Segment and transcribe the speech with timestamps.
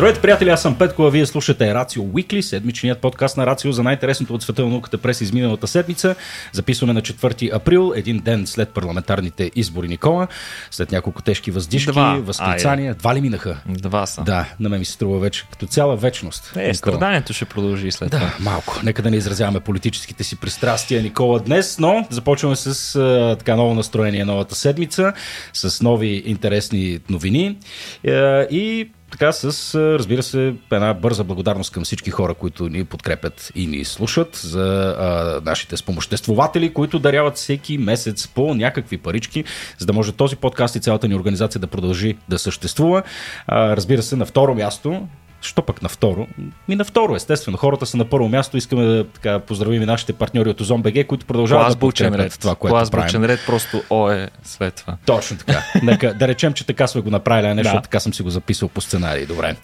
[0.00, 3.82] Здравейте, приятели, аз съм Петко, а вие слушате Рацио Уикли, седмичният подкаст на Рацио за
[3.82, 6.14] най-интересното от света на науката през изминалата седмица.
[6.52, 10.26] Записваме на 4 април, един ден след парламентарните избори Никола,
[10.70, 12.18] след няколко тежки въздишки, Два.
[12.20, 12.94] възклицания.
[12.94, 13.60] Два ли минаха?
[13.66, 14.22] Два са.
[14.22, 16.52] Да, на мен ми се струва вече като цяла вечност.
[16.56, 16.74] Е, Никола.
[16.74, 18.24] страданието ще продължи след това.
[18.24, 18.80] Да, малко.
[18.82, 23.74] Нека да не изразяваме политическите си пристрастия, Никола, днес, но започваме с а, така ново
[23.74, 25.12] настроение новата седмица,
[25.52, 27.58] с нови интересни новини
[28.06, 28.10] а,
[28.50, 33.66] и така с, разбира се, една бърза благодарност към всички хора, които ни подкрепят и
[33.66, 39.44] ни слушат, за а, нашите спомоществователи, които даряват всеки месец по някакви парички,
[39.78, 43.02] за да може този подкаст и цялата ни организация да продължи да съществува.
[43.46, 45.08] А, разбира се, на второ място
[45.42, 46.26] Що пък на второ?
[46.68, 47.56] Ми на второ, естествено.
[47.56, 48.56] Хората са на първо място.
[48.56, 52.32] Искаме да така, поздравим и нашите партньори от Озон БГ, които продължават да Класбучен подкрепят
[52.32, 52.40] ред.
[52.40, 53.24] това, което Класбучен правим.
[53.24, 54.96] ред просто О е след това.
[55.06, 55.62] Точно така.
[55.82, 57.80] Нека да речем, че така сме го направили, а не Да.
[57.82, 59.26] така съм си го записал по сценарий.
[59.26, 59.56] Добре.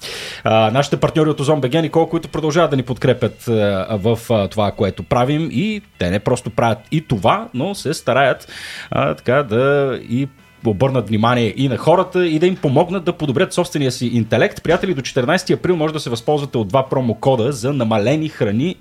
[0.45, 3.53] А, нашите партньори от Озон БГ, Никол, които продължават да ни подкрепят а,
[3.91, 8.49] в а, това, което правим и те не просто правят и това, но се стараят
[8.91, 10.29] а, така да и
[10.71, 14.63] обърнат внимание и на хората и да им помогнат да подобрят собствения си интелект.
[14.63, 18.77] Приятели, до 14 април може да се възползвате от два промокода за намалени храни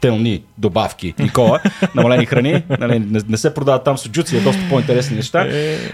[0.00, 1.60] телни добавки, Никола,
[1.94, 5.46] намалени храни, нали, не, не се продават там суджуци, е доста по-интересни неща.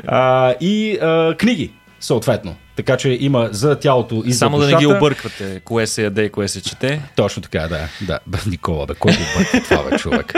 [0.07, 2.55] А, и а, книги, съответно.
[2.77, 4.83] Така че има за тялото и Само за да душата.
[4.83, 7.03] не ги обърквате, кое се яде и кое се чете.
[7.17, 7.89] Точно така, да.
[8.01, 8.19] да.
[8.47, 10.35] Никола, бе, кой го обърка това, бе, човек?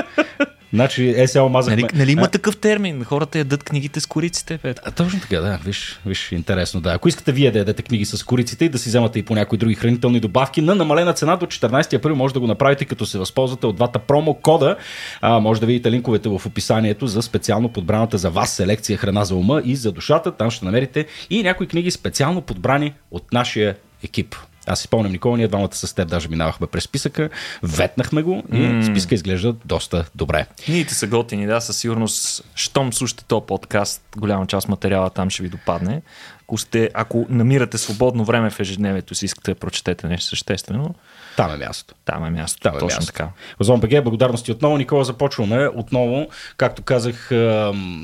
[0.75, 1.83] Значи, е, сега мазахме...
[1.83, 3.05] Нали, нали има такъв термин?
[3.05, 4.89] Хората ядат книгите с кориците, Петко.
[4.89, 5.58] А, точно така, да.
[5.64, 6.91] Виж, виж, интересно, да.
[6.91, 9.58] Ако искате вие да ядете книги с кориците и да си вземате и по някои
[9.58, 13.19] други хранителни добавки на намалена цена до 14 април, може да го направите, като се
[13.19, 14.77] възползвате от двата промо кода.
[15.20, 19.35] А, може да видите линковете в описанието за специално подбраната за вас селекция храна за
[19.35, 20.33] ума и за душата.
[20.33, 24.36] Там ще намерите и някои книги специално подбрани от нашия екип.
[24.67, 27.30] Аз си спомням, Никола, ние двамата с теб даже минавахме през списъка,
[27.63, 28.91] ветнахме го и mm.
[28.91, 30.47] списка изглежда доста добре.
[30.64, 32.45] Книгите са готини, да, със сигурност.
[32.55, 36.03] Щом слушате този подкаст, голяма част материала там ще ви допадне.
[36.42, 40.95] Ако, сте, ако намирате свободно време в ежедневието си, искате да прочетете нещо съществено,
[41.36, 41.95] Там е мястото.
[42.05, 42.61] там е място.
[42.61, 43.13] Там е точно място.
[43.13, 43.29] така.
[43.61, 44.77] Озон БГ, благодарности отново.
[44.77, 47.29] Никола, започваме отново, както казах,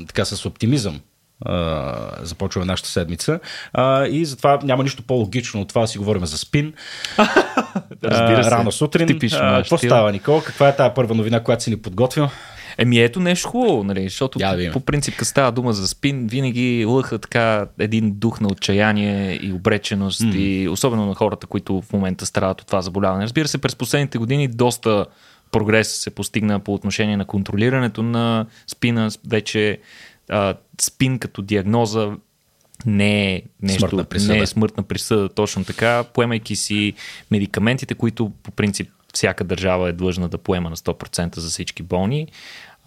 [0.07, 1.01] така с оптимизъм.
[1.45, 3.39] А, започваме нашата седмица.
[3.73, 6.73] А, и затова няма нищо по-логично от това да си говорим за спин.
[8.03, 8.49] Разбира се.
[8.49, 9.07] А, рано сутрин.
[9.07, 10.43] Типично какво става, Никола?
[10.43, 12.29] Каква е тази първа новина, която си ни подготвил?
[12.77, 14.03] Еми ето нещо хубаво, нали?
[14.03, 18.41] защото Я да по принцип, като става дума за спин, винаги лъха така един дух
[18.41, 20.35] на отчаяние и обреченост mm.
[20.35, 23.23] и особено на хората, които в момента страдат от това заболяване.
[23.23, 25.05] Разбира се, през последните години доста
[25.51, 29.09] прогрес се постигна по отношение на контролирането на спина.
[29.27, 29.79] Вече
[30.31, 32.11] а, спин като диагноза
[32.85, 34.33] не е нещо, Смъртна присъда.
[34.33, 36.93] не е смъртна присъда, точно така, поемайки си
[37.31, 42.27] медикаментите, които по принцип всяка държава е длъжна да поема на 100% за всички болни,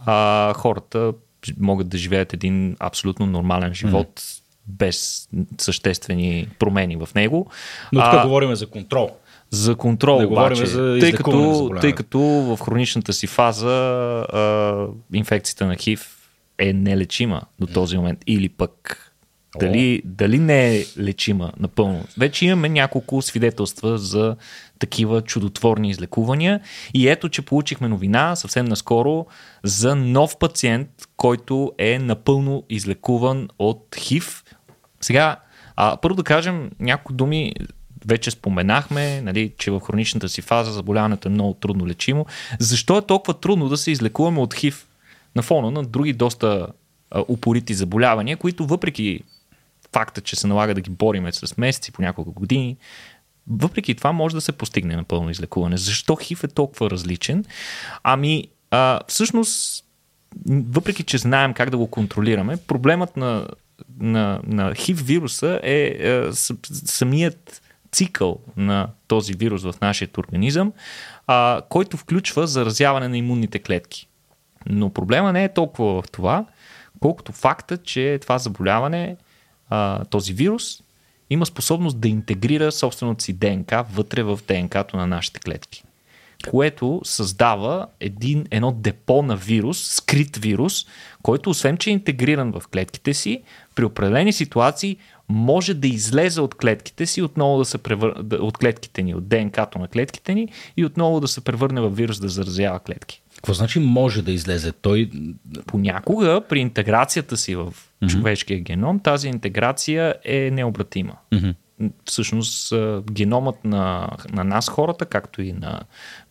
[0.06, 1.12] а хората
[1.60, 4.42] могат да живеят един абсолютно нормален живот mm.
[4.66, 5.28] без
[5.58, 7.50] съществени промени в него.
[7.92, 9.10] Но тук А, говорим за контрол.
[9.50, 11.80] за контрол, говорим обаче, за тъй, като, заболяването.
[11.80, 13.68] тъй като в хроничната си фаза
[14.32, 16.13] а, инфекцията на ХИВ
[16.58, 18.18] е нелечима до този момент.
[18.26, 19.00] Или пък
[19.58, 22.04] дали, дали не е лечима напълно.
[22.18, 24.36] Вече имаме няколко свидетелства за
[24.78, 26.60] такива чудотворни излекувания.
[26.94, 29.26] И ето, че получихме новина съвсем наскоро
[29.64, 34.44] за нов пациент, който е напълно излекуван от ХИВ.
[35.00, 35.36] Сега,
[35.76, 37.52] а, първо да кажем някои думи.
[38.06, 42.26] Вече споменахме, нали, че в хроничната си фаза заболяването е много трудно лечимо.
[42.58, 44.86] Защо е толкова трудно да се излекуваме от ХИВ
[45.36, 46.66] на фона на други доста
[47.10, 49.20] а, упорити заболявания, които въпреки
[49.92, 52.76] факта, че се налага да ги бориме с месеци, по няколко години,
[53.46, 55.76] въпреки това може да се постигне напълно излекуване.
[55.76, 57.44] Защо ХИВ е толкова различен?
[58.02, 59.84] Ами, а, всъщност,
[60.48, 63.48] въпреки че знаем как да го контролираме, проблемът на,
[64.00, 66.32] на, на ХИВ вируса е, е
[66.84, 70.72] самият цикъл на този вирус в нашия организъм,
[71.26, 74.08] а, който включва заразяване на имунните клетки.
[74.66, 76.44] Но проблема не е толкова в това,
[77.00, 79.16] колкото факта, че това заболяване,
[79.70, 80.82] а, този вирус,
[81.30, 85.84] има способност да интегрира собственото си ДНК вътре в ДНК-то на нашите клетки.
[86.50, 90.86] Което създава един, едно депо на вирус, скрит вирус,
[91.22, 93.42] който освен, че е интегриран в клетките си,
[93.74, 94.96] при определени ситуации
[95.28, 98.22] може да излезе от клетките си, отново да се превър...
[98.22, 101.90] да- от клетките ни, от ДНК-то на клетките ни и отново да се превърне в
[101.90, 103.22] вирус да заразява клетки.
[103.36, 104.72] Какво значи може да излезе?
[104.72, 105.10] Той
[105.66, 107.74] Понякога при интеграцията си в
[108.08, 111.14] човешкия геном, тази интеграция е необратима.
[112.04, 112.74] всъщност
[113.12, 115.80] геномът на, на нас хората, както и на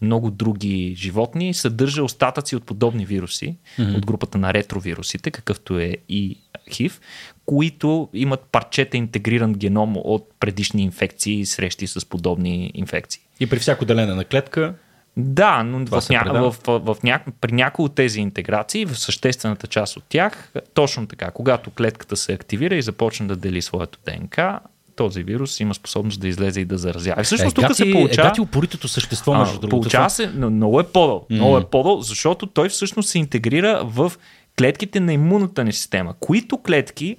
[0.01, 3.97] много други животни, съдържа остатъци от подобни вируси, mm-hmm.
[3.97, 6.37] от групата на ретровирусите, какъвто е и
[6.71, 7.00] ХИВ,
[7.45, 13.21] които имат парчета интегриран геном от предишни инфекции и срещи с подобни инфекции.
[13.39, 14.74] И при всяко делене на клетка
[15.18, 16.24] да, но в, ня...
[16.25, 17.19] в, в, в, ня...
[17.42, 22.33] при някои от тези интеграции, в съществената част от тях, точно така, когато клетката се
[22.33, 24.60] активира и започне да дели своето ДНК,
[24.95, 27.21] този вирус има способност да излезе и да заразява.
[27.21, 28.31] И всъщност е, тук се получава...
[28.38, 29.69] Е, упоритото същество, между другото.
[29.69, 31.25] Получава се, много е подъл.
[31.31, 31.36] Mm.
[31.36, 34.13] Много е подъл, защото той всъщност се интегрира в
[34.57, 37.17] клетките на имунната ни система, които клетки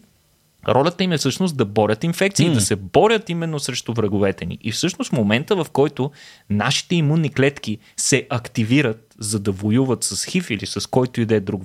[0.69, 2.53] Ролята им е всъщност да борят инфекции, mm.
[2.53, 4.59] да се борят именно срещу враговете ни.
[4.63, 6.11] И всъщност момента, в който
[6.51, 11.35] нашите имунни клетки се активират, за да воюват с хив или с който и да
[11.35, 11.63] е друг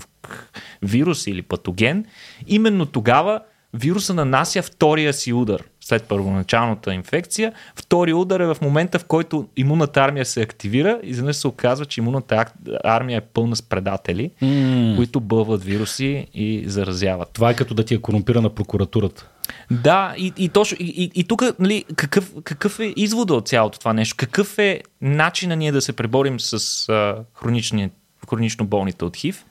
[0.81, 2.05] вирус или патоген,
[2.47, 3.41] именно тогава
[3.73, 7.53] вируса нанася втория си удар след първоначалната инфекция.
[7.75, 11.85] Втори удар е в момента, в който имунната армия се активира и изведнъж се оказва,
[11.85, 12.45] че имунната
[12.83, 14.95] армия е пълна с предатели, mm.
[14.95, 17.29] които бълват вируси и заразяват.
[17.33, 19.29] Това е като да ти е корумпирана прокуратурата.
[19.71, 20.77] Да, и, и точно.
[20.79, 24.15] И, и, и тук, нали, какъв, какъв е извода от цялото това нещо?
[24.17, 27.89] Какъв е начина ние да се преборим с а, хронични,
[28.29, 29.45] хронично болните от ХИВ?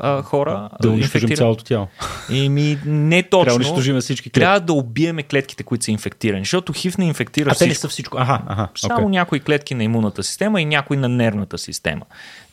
[0.00, 0.68] А, хора.
[0.82, 1.88] Да унищожим цялото тяло.
[2.30, 3.44] И ми не точно.
[3.44, 4.40] Трябва да унищожим всички клетки.
[4.40, 7.64] Трябва да убиеме клетките, които са инфектирани, защото хив не инфектира а всичко.
[7.64, 8.18] те не са всичко.
[8.18, 9.10] Аха, аха, Само okay.
[9.10, 12.04] някои клетки на имунната система и някои на нервната система.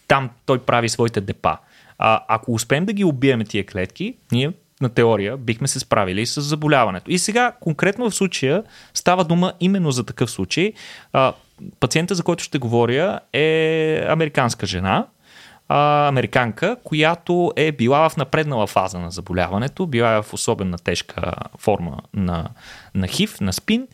[0.08, 1.58] Там той прави своите депа.
[1.98, 4.52] А, ако успеем да ги убиеме тия клетки, ние
[4.82, 7.12] на теория бихме се справили с заболяването.
[7.12, 8.64] И сега, конкретно в случая,
[8.94, 10.74] става дума именно за такъв случай.
[11.14, 11.34] А,
[11.80, 15.06] пациента, за който ще говоря, е американска жена,
[15.70, 21.34] а, американка, която е била в напреднала фаза на заболяването, била е в особена тежка
[21.58, 22.50] форма на,
[22.96, 23.88] на ХИВ, на СПИН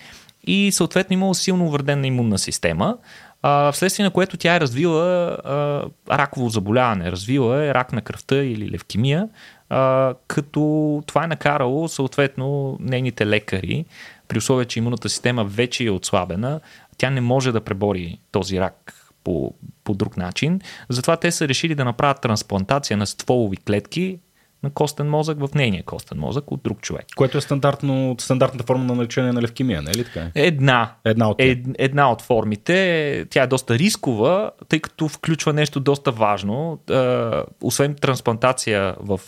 [0.43, 2.97] и съответно имала силно увредена имунна система,
[3.41, 5.83] а, вследствие на което тя е развила а,
[6.17, 9.29] раково заболяване, развила е рак на кръвта или левкемия,
[9.69, 13.85] а, като това е накарало съответно нейните лекари,
[14.27, 16.59] при условие, че имунната система вече е отслабена,
[16.97, 20.61] тя не може да пребори този рак по, по друг начин.
[20.89, 24.19] Затова те са решили да направят трансплантация на стволови клетки
[24.63, 27.05] на костен мозък в нейния костен мозък от друг човек.
[27.15, 30.27] Което е стандартно, стандартната форма на лечение на левкемия, не е ли така?
[30.35, 30.91] Една.
[31.05, 33.25] Една от, ед, една от формите.
[33.29, 36.79] Тя е доста рискова, тъй като включва нещо доста важно.
[36.89, 37.29] Е,
[37.61, 39.19] освен трансплантация в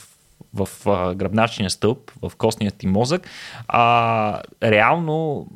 [0.54, 3.28] в а, гръбначния стълб, в костният ти мозък,
[3.68, 5.48] а, реално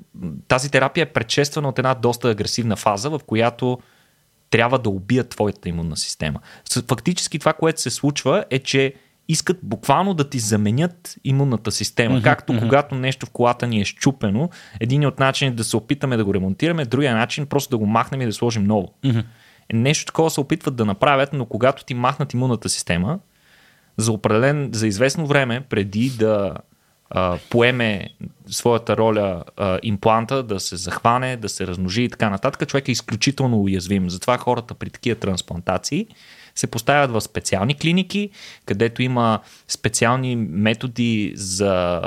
[0.48, 3.80] тази терапия е предшествана от една доста агресивна фаза, в която
[4.50, 6.40] трябва да убият твоята имунна система.
[6.88, 8.94] Фактически това, което се случва е, че
[9.28, 12.16] искат буквално да ти заменят имунната система.
[12.16, 12.62] Mm-hmm, Както mm-hmm.
[12.62, 14.50] когато нещо в колата ни е щупено,
[14.80, 18.22] един от начините да се опитаме да го ремонтираме, другия начин просто да го махнем
[18.22, 18.94] и да сложим ново.
[19.06, 19.24] Mm-hmm.
[19.74, 23.20] Нещо такова се опитват да направят, но когато ти махнат имунната система,
[23.98, 26.54] за определен, за известно време, преди да
[27.10, 28.10] а, поеме
[28.48, 32.92] своята роля а, импланта, да се захване, да се размножи и така нататък, човек е
[32.92, 34.10] изключително уязвим.
[34.10, 36.08] Затова хората при такива трансплантации
[36.56, 38.30] се поставят в специални клиники,
[38.66, 42.02] където има специални методи за,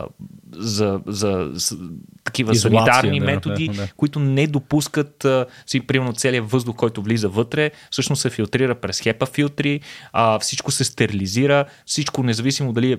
[0.52, 1.78] за, за, за
[2.24, 3.88] такива Изолация, санитарни да, методи, да, да.
[3.96, 5.26] които не допускат
[5.66, 9.80] си, примерно целият въздух, който влиза вътре, всъщност се филтрира през хепа филтри,
[10.12, 12.98] а, всичко се стерилизира, всичко независимо дали е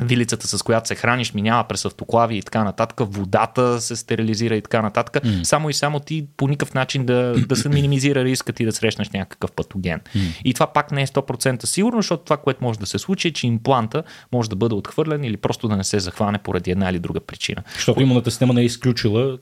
[0.00, 4.62] вилицата, с която се храниш, минава през автоклави и така нататък, водата се стерилизира и
[4.62, 5.42] така нататък, mm.
[5.42, 9.10] само и само ти по никакъв начин да, да се минимизира риска ти да срещнеш
[9.10, 10.00] някакъв патоген.
[10.00, 10.40] Mm.
[10.44, 13.32] И това пак не е 100% сигурно, защото това, което може да се случи, е,
[13.32, 16.98] че импланта може да бъде отхвърлен или просто да не се захване поради една или
[16.98, 17.62] друга причина.
[17.74, 19.38] Защото имунната система не е изключила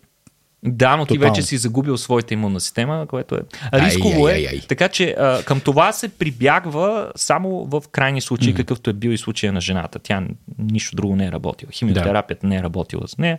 [0.65, 3.41] да, но ти вече си загубил своята имунна система, което е
[3.73, 4.61] рисково е.
[4.69, 8.57] Така че а, към това се прибягва само в крайни случаи, mm.
[8.57, 9.99] какъвто е бил и случая на жената.
[9.99, 10.27] Тя
[10.59, 11.73] нищо друго не е работила.
[11.73, 12.47] Химиотерапията да.
[12.47, 13.39] не е работила с нея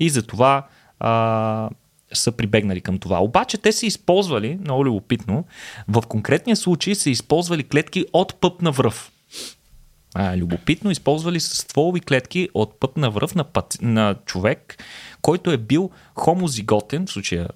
[0.00, 0.66] и затова
[1.00, 1.70] а,
[2.12, 3.18] са прибегнали към това.
[3.18, 5.44] Обаче те са използвали, много любопитно,
[5.88, 9.12] в конкретния случай са използвали клетки от пъп на връв.
[10.14, 14.84] А, любопитно, използвали са стволови клетки от пъп на връв на, път, на човек,
[15.26, 17.48] който е бил хомозиготен, в случая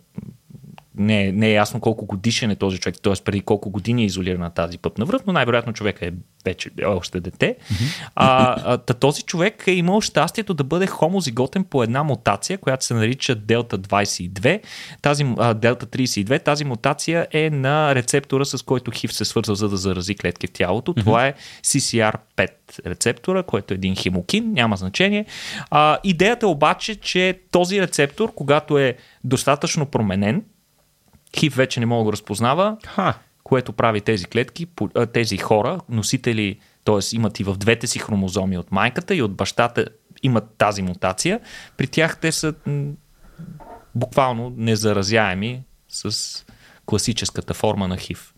[1.01, 3.13] не, не е ясно колко годишен е този човек, т.е.
[3.25, 6.13] преди колко години е изолирана тази пъпна връв, но най-вероятно човек е
[6.45, 7.57] вече е още дете.
[7.61, 8.09] Mm-hmm.
[8.15, 12.95] А, а, този човек е имал щастието да бъде хомозиготен по една мутация, която се
[12.95, 14.61] нарича Делта 22.
[15.03, 16.45] Тази, а, Делта 32.
[16.45, 20.51] Тази мутация е на рецептора, с който хив се свързва за да зарази клетки в
[20.51, 20.93] тялото.
[20.93, 21.01] Mm-hmm.
[21.01, 22.49] Това е CCR5
[22.87, 25.27] рецептора, който е един химокин, няма значение.
[25.71, 30.43] А, идеята е обаче, че този рецептор, когато е достатъчно променен,
[31.39, 33.15] хив вече не мога да го разпознава, Ха.
[33.45, 34.67] което прави тези клетки,
[35.13, 37.17] тези хора, носители, т.е.
[37.17, 39.87] имат и в двете си хромозоми от майката и от бащата
[40.23, 41.41] имат тази мутация.
[41.77, 42.55] При тях те са
[43.95, 46.45] буквално незаразяеми с
[46.87, 48.35] класическата форма на хив.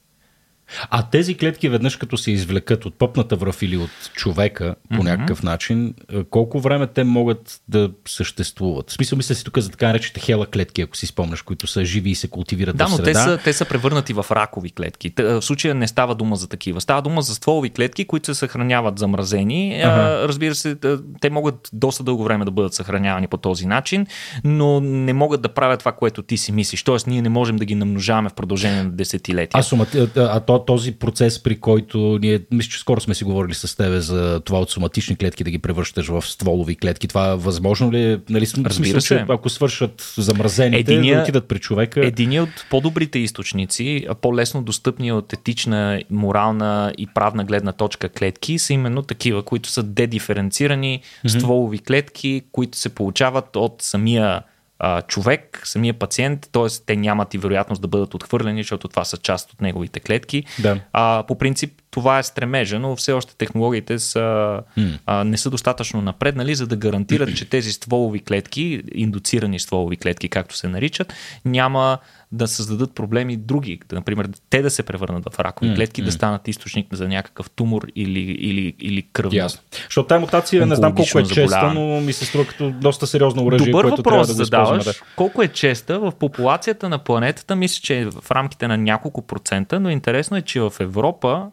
[0.91, 5.05] А тези клетки веднъж като се извлекат от пъпната връв или от човека по mm-hmm.
[5.05, 8.91] някакъв начин, е, колко време те могат да съществуват?
[8.91, 11.85] В смисъл, мисля си тук за така наречените хела клетки, ако си спомняш, които са
[11.85, 13.13] живи и се култивират да, в среда.
[13.13, 15.13] Да, но те са, те са превърнати в ракови клетки.
[15.19, 16.81] В случая не става дума за такива.
[16.81, 19.81] Става дума за стволови клетки, които се съхраняват замразени.
[19.83, 20.29] Ага.
[20.29, 20.77] Разбира се,
[21.21, 24.07] те могат доста дълго време да бъдат съхранявани по този начин,
[24.45, 26.83] но не могат да правят това, което ти си мислиш.
[26.83, 29.61] Тоест, ние не можем да ги намножаваме в продължение на десетилетия.
[29.61, 33.55] А, а, а то този процес, при който ние, мисля, че скоро сме си говорили
[33.55, 37.09] с тебе за това от соматични клетки да ги превръщаш в стволови клетки.
[37.09, 38.19] Това възможно ли е?
[38.31, 39.09] Нали, Разбира се.
[39.09, 42.07] Че, ако свършат замразените, единия, да отидат при човека.
[42.07, 48.73] Един от по-добрите източници, по-лесно достъпни от етична, морална и правна гледна точка клетки са
[48.73, 51.39] именно такива, които са дедиференцирани mm-hmm.
[51.39, 54.43] стволови клетки, които се получават от самия
[54.85, 56.67] а, човек, самия пациент, т.е.
[56.87, 60.45] те нямат и вероятност да бъдат отхвърлени, защото това са част от неговите клетки.
[60.59, 60.81] Да.
[60.93, 64.99] А, по принцип това е стремежа, но все още технологиите са, mm.
[65.07, 70.29] а, не са достатъчно напреднали, за да гарантират, че тези стволови клетки, индуцирани стволови клетки,
[70.29, 71.99] както се наричат, няма
[72.33, 73.81] да създадат проблеми други.
[73.93, 76.05] Например, те да се превърнат в ракови mm, клетки, mm.
[76.05, 79.37] да станат източник за някакъв тумор или, или, или кръвна.
[79.37, 79.61] Ясно.
[79.85, 83.45] Защото тази мутация не знам колко е честа, но ми се струва като доста сериозно
[83.45, 84.85] оръжие, Добър което въпрос трябва да задаваш.
[84.85, 84.93] Да.
[85.17, 89.81] Колко е честа в популацията на планетата, мисля, че е в рамките на няколко процента,
[89.81, 91.51] но интересно е, че в Европа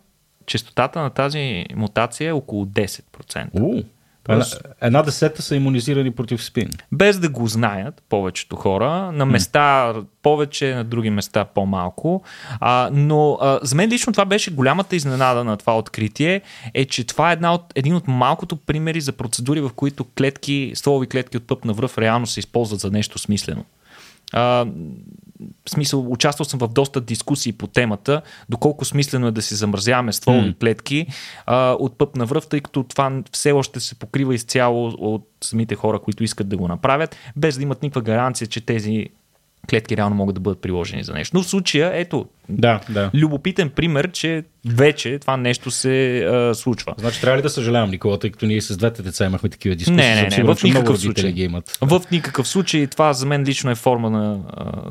[0.50, 3.52] частотата на тази мутация е около 10%.
[3.52, 3.86] Uh.
[4.30, 4.46] Една,
[4.82, 6.70] една десета са иммунизирани против спин.
[6.92, 9.12] Без да го знаят повечето хора.
[9.12, 12.24] На места повече, на други места по-малко.
[12.60, 16.42] А, но а, за мен лично това беше голямата изненада на това откритие,
[16.74, 20.72] е, че това е една от, един от малкото примери за процедури, в които клетки,
[20.76, 23.66] стволови клетки от пъп на връв реално се използват за нещо смислено.
[24.34, 24.66] А,
[25.66, 30.14] в смисъл, участвал съм в доста дискусии по темата, доколко смислено е да си замразяваме
[30.14, 30.60] стволни mm.
[30.60, 31.08] клетки
[31.46, 35.76] а, от пъп на връв, тъй като това все още се покрива изцяло от самите
[35.76, 39.10] хора, които искат да го направят, без да имат никаква гаранция, че тези
[39.70, 41.38] клетки реално могат да бъдат приложени за нещо.
[41.38, 43.12] Но в случая, ето, да, да.
[43.14, 46.94] любопитен пример, че вече това нещо се а, случва.
[46.98, 49.96] Значи трябва ли да съжалявам, Никола, тъй като ние с двете деца имахме такива дискусии?
[49.96, 51.32] Не, не, не, в никакъв случай.
[51.32, 51.78] Ги имат.
[51.82, 54.40] В никакъв случай това за мен лично е форма на,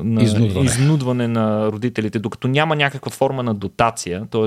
[0.03, 0.65] на изнудване.
[0.65, 4.45] изнудване на родителите, докато няма някаква форма на дотация, т.е.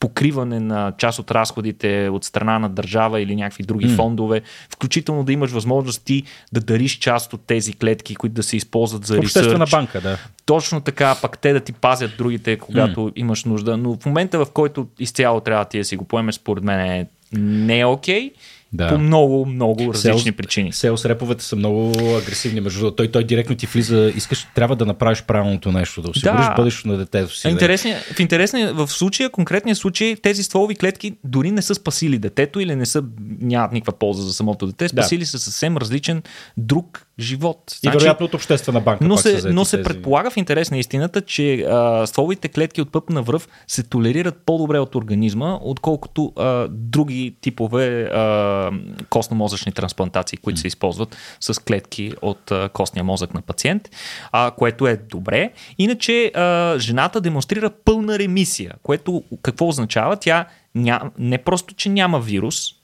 [0.00, 3.96] покриване на част от разходите от страна на държава или някакви други mm.
[3.96, 9.06] фондове, включително да имаш възможности да дариш част от тези клетки, които да се използват
[9.06, 10.18] за Обществена банка, да.
[10.46, 13.12] Точно така, пак те да ти пазят другите, когато mm.
[13.16, 13.76] имаш нужда.
[13.76, 17.06] Но в момента, в който изцяло трябва ти да си го поемеш, според мен е
[17.32, 18.30] не е окей.
[18.30, 18.34] Okay
[18.72, 18.88] да.
[18.88, 20.72] По много, много различни Селс, причини.
[20.72, 22.60] Селс реповете са много агресивни.
[22.60, 26.46] Между другото, той, той директно ти влиза, искаш, трябва да направиш правилното нещо, да осигуриш
[26.46, 26.54] да.
[26.56, 27.48] бъдещето на детето си.
[27.48, 32.60] Интересни, в интересния, в случая, конкретния случай, тези стволови клетки дори не са спасили детето
[32.60, 33.04] или не са,
[33.40, 35.26] нямат никаква полза за самото дете, спасили да.
[35.26, 36.22] са съвсем различен
[36.56, 37.58] друг живот.
[37.72, 39.04] И значи, вероятно от обществена банка.
[39.04, 39.84] Но се, но се тези...
[39.84, 44.42] предполага в интерес на истината, че а, стволовите клетки от пъп на връв се толерират
[44.46, 48.70] по-добре от организма, отколкото а, други типове а,
[49.10, 50.62] костно-мозъчни трансплантации, които mm.
[50.62, 53.90] се използват с клетки от а, костния мозък на пациент,
[54.32, 55.52] а, което е добре.
[55.78, 60.16] Иначе а, жената демонстрира пълна ремисия, което какво означава?
[60.16, 62.79] Тя ня, не просто, че няма вирус,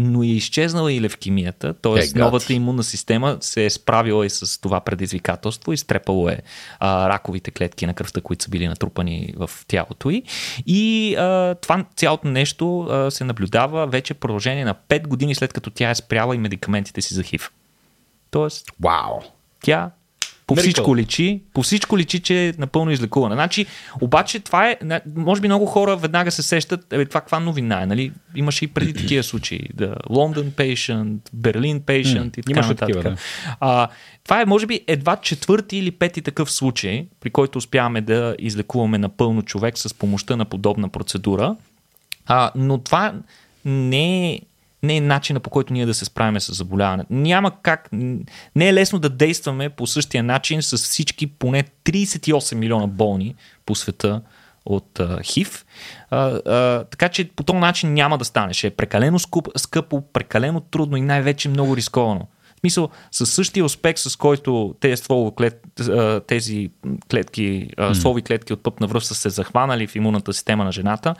[0.00, 2.18] но е изчезнала и левкемията, т.е.
[2.18, 6.38] новата имунна система се е справила и с това предизвикателство, изтрепало е
[6.80, 10.22] а, раковите клетки на кръвта, които са били натрупани в тялото й.
[10.66, 15.70] И а, това цялото нещо а, се наблюдава вече продължение на 5 години след като
[15.70, 17.50] тя е спряла и медикаментите си за ХИВ.
[18.30, 19.20] Тоест, Вау!
[19.62, 19.90] тя
[20.48, 20.60] По Miracle.
[20.60, 23.34] всичко личи, по всичко личи, че е напълно излекувана.
[23.34, 23.66] Значи,
[24.00, 24.76] обаче това е,
[25.16, 28.12] може би много хора веднага се сещат, е, това каква новина е, нали?
[28.36, 29.60] Имаше и преди такива случаи.
[29.76, 32.96] The London Patient, Berlin Patient и така имаше нататък.
[32.96, 33.16] такива, да.
[33.60, 33.88] а,
[34.24, 38.98] това е, може би, едва четвърти или пети такъв случай, при който успяваме да излекуваме
[38.98, 41.56] напълно човек с помощта на подобна процедура.
[42.26, 43.14] А, но това
[43.64, 44.40] не е,
[44.82, 47.12] не е начина по който ние да се справим с заболяването.
[47.12, 47.88] Няма как.
[47.92, 53.34] Не е лесно да действаме по същия начин с всички поне 38 милиона болни
[53.66, 54.22] по света
[54.66, 55.64] от а, ХИВ.
[56.10, 58.54] А, а, така че по този начин няма да стане.
[58.54, 62.26] Ще е прекалено скъп, скъпо, прекалено трудно и най-вече много рисковано.
[62.56, 65.02] В смисъл, със същия успех, с който тези,
[65.36, 65.64] клет,
[66.26, 66.70] тези
[67.10, 71.14] клетки, а, стволови клетки от пъпна връв са се захванали в имунната система на жената,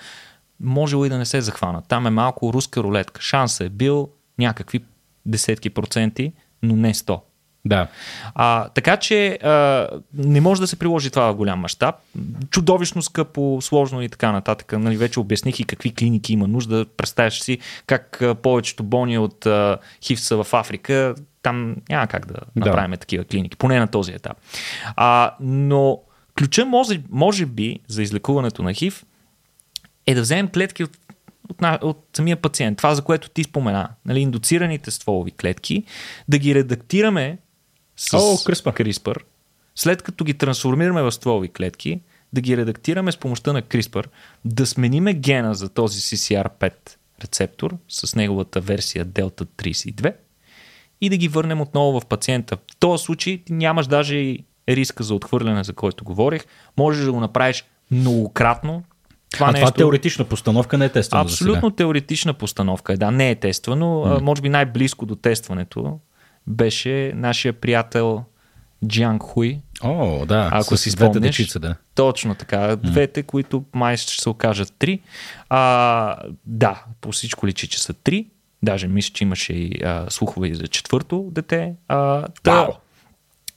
[0.60, 1.84] можело и да не се захванат.
[1.88, 3.22] Там е малко руска рулетка.
[3.22, 4.80] Шансът е бил някакви
[5.26, 7.20] десетки проценти, но не 100.
[7.64, 7.86] Да.
[8.34, 11.94] А, така че а, не може да се приложи това в голям мащаб.
[12.50, 14.72] Чудовищно скъпо, сложно и така нататък.
[14.78, 16.86] Нали, вече обясних и какви клиники има нужда.
[16.96, 21.14] Представяш си как а, повечето болни от а, ХИВ са в Африка.
[21.42, 22.66] Там няма как да, Да.
[22.66, 24.36] направим такива клиники, поне на този етап.
[24.96, 26.00] А, но
[26.38, 29.04] ключа може, може би за излекуването на ХИВ
[30.08, 30.98] е да вземем клетки от,
[31.48, 32.78] от, от самия пациент.
[32.78, 33.88] Това, за което ти спомена.
[34.06, 35.84] Нали, индуцираните стволови клетки,
[36.28, 37.38] да ги редактираме
[37.96, 38.82] с О, CRISPR.
[38.82, 39.16] CRISPR,
[39.74, 42.00] след като ги трансформираме в стволови клетки,
[42.32, 44.06] да ги редактираме с помощта на CRISPR,
[44.44, 46.72] да смениме гена за този CCR5
[47.22, 50.14] рецептор с неговата версия Delta 32
[51.00, 52.56] и да ги върнем отново в пациента.
[52.56, 56.44] В този случай нямаш даже и риска за отхвърляне, за който говорих.
[56.76, 58.84] Можеш да го направиш многократно.
[59.30, 59.66] Това а нещо...
[59.66, 61.22] това теоретична постановка не е тествана.
[61.22, 62.92] Абсолютно теоретична постановка.
[62.92, 62.96] е.
[62.96, 64.02] Да, не е тествано.
[64.02, 65.98] А, Може би най-близко до тестването
[66.46, 68.24] беше нашия приятел
[68.86, 69.58] Джанг Хуй.
[69.82, 70.48] О, да.
[70.52, 71.36] Ако си двете спомняш.
[71.36, 71.74] дечица, да.
[71.94, 72.76] Точно така.
[72.76, 75.00] Двете, които май ще се окажат три.
[75.48, 76.16] А,
[76.46, 78.26] да, по всичко личи, че са три.
[78.62, 81.74] Даже мисля, че имаше и а, слухове и за четвърто дете.
[81.88, 82.68] А, та,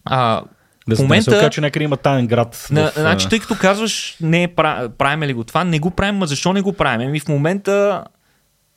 [0.05, 0.43] а,
[0.91, 1.49] Да, в се- да се момента...
[1.49, 2.67] че някъде има таен град.
[2.71, 5.91] На, в, значи, тъй като казваш, не е пра- правим ли го това, не го
[5.91, 7.07] правим, а защо не го правим?
[7.07, 8.03] Ами в момента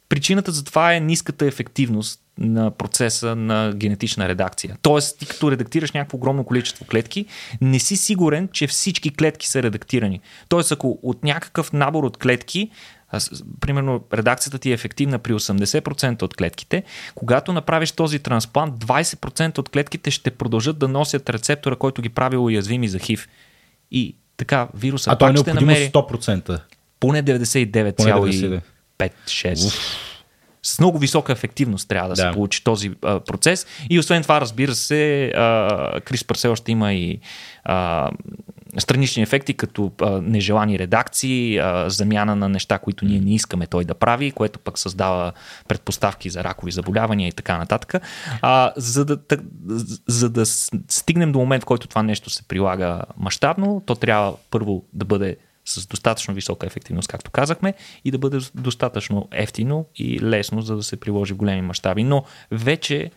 [0.08, 4.76] причината за това е ниската ефективност на процеса на генетична редакция.
[4.82, 7.26] Тоест, ти като редактираш някакво огромно количество клетки,
[7.60, 10.20] не си сигурен, че всички клетки са редактирани.
[10.48, 12.70] Тоест, ако от някакъв набор от клетки,
[13.60, 16.82] примерно редакцията ти е ефективна при 80% от клетките,
[17.14, 22.36] когато направиш този трансплант, 20% от клетките ще продължат да носят рецептора, който ги прави
[22.36, 23.28] уязвими за ХИВ.
[23.90, 26.60] И така, вируса а то е пак ще необходимо намери 100%.
[27.00, 28.60] поне Поне 99.
[28.98, 30.13] 99,5-6.
[30.66, 32.22] С много висока ефективност трябва да, Да.
[32.22, 33.66] се получи този а, процес.
[33.90, 35.40] И освен това, разбира се, а,
[36.00, 37.20] CRISPR все още има и
[37.64, 38.10] а,
[38.78, 43.84] странични ефекти, като а, нежелани редакции, а, замяна на неща, които ние не искаме той
[43.84, 45.32] да прави, което пък създава
[45.68, 47.94] предпоставки за ракови заболявания и така нататък.
[48.42, 49.40] А, за, да, так-
[50.08, 50.46] за да
[50.88, 55.36] стигнем до момент, в който това нещо се прилага мащабно, то трябва първо да бъде
[55.64, 57.74] с достатъчно висока ефективност, както казахме,
[58.04, 62.04] и да бъде достатъчно ефтино и лесно, за да се приложи в големи мащаби.
[62.04, 63.10] Но вече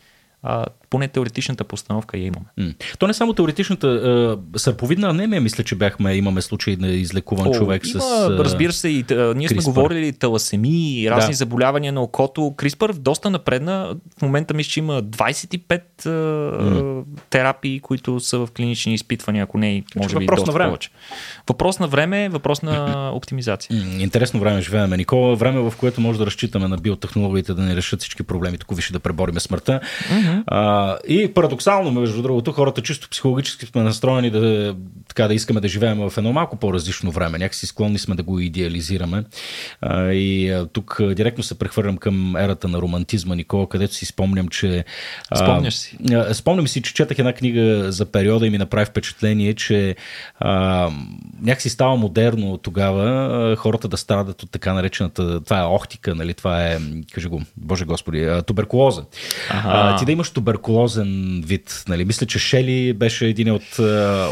[0.43, 2.45] а, поне теоретичната постановка я имаме.
[2.57, 2.71] М.
[2.99, 7.53] То не само теоретичната, а, сърповидна анемия, мисля, че бяхме, имаме случай на излекуван О,
[7.53, 8.27] човек има, с...
[8.29, 9.63] разбира се, и, а, ние сме CRISPR.
[9.65, 10.67] говорили таласемии
[11.01, 11.37] и разни Да.
[11.37, 12.41] заболявания на окото.
[12.41, 13.89] CRISPR доста напредна.
[14.17, 19.75] В момента мисля, че има 25 а, терапии, които са в клинични изпитвания, ако не
[19.75, 20.69] и може би въпрос на доста време.
[20.69, 20.89] повече.
[21.47, 22.75] Въпрос на време, въпрос на
[23.09, 23.83] оптимизация.
[23.85, 25.35] М, Интересно време живеем, Никола.
[25.35, 28.93] Време, в което може да разчитаме на биотехнологиите да ни решат всички проблеми, тук више
[28.93, 29.79] да пребориме смъртта.
[30.47, 34.75] А, и парадоксално, между другото, хората чисто психологически сме настроени да,
[35.07, 37.37] така, да искаме да живеем в едно малко по-различно време.
[37.37, 39.23] Някакси склонни сме да го идеализираме.
[39.81, 44.05] А, и а, тук а, директно се прехвърлям към ерата на романтизма, Никола, където си
[44.05, 44.85] спомням, че...
[45.29, 45.97] а, Спомняш си.
[46.13, 49.95] а, Спомням си, че четах една книга за периода и ми направи впечатление, че
[50.39, 50.89] а,
[51.41, 53.03] някакси става модерно тогава
[53.51, 56.77] а, хората да страдат от така наречената, това е охтика, нали, това е,
[57.13, 59.03] кажи го, боже господи, а, туберкулоза.
[59.49, 63.79] А, ти да имаш туберкулозен вид, нали, мисля, че Шели беше един от,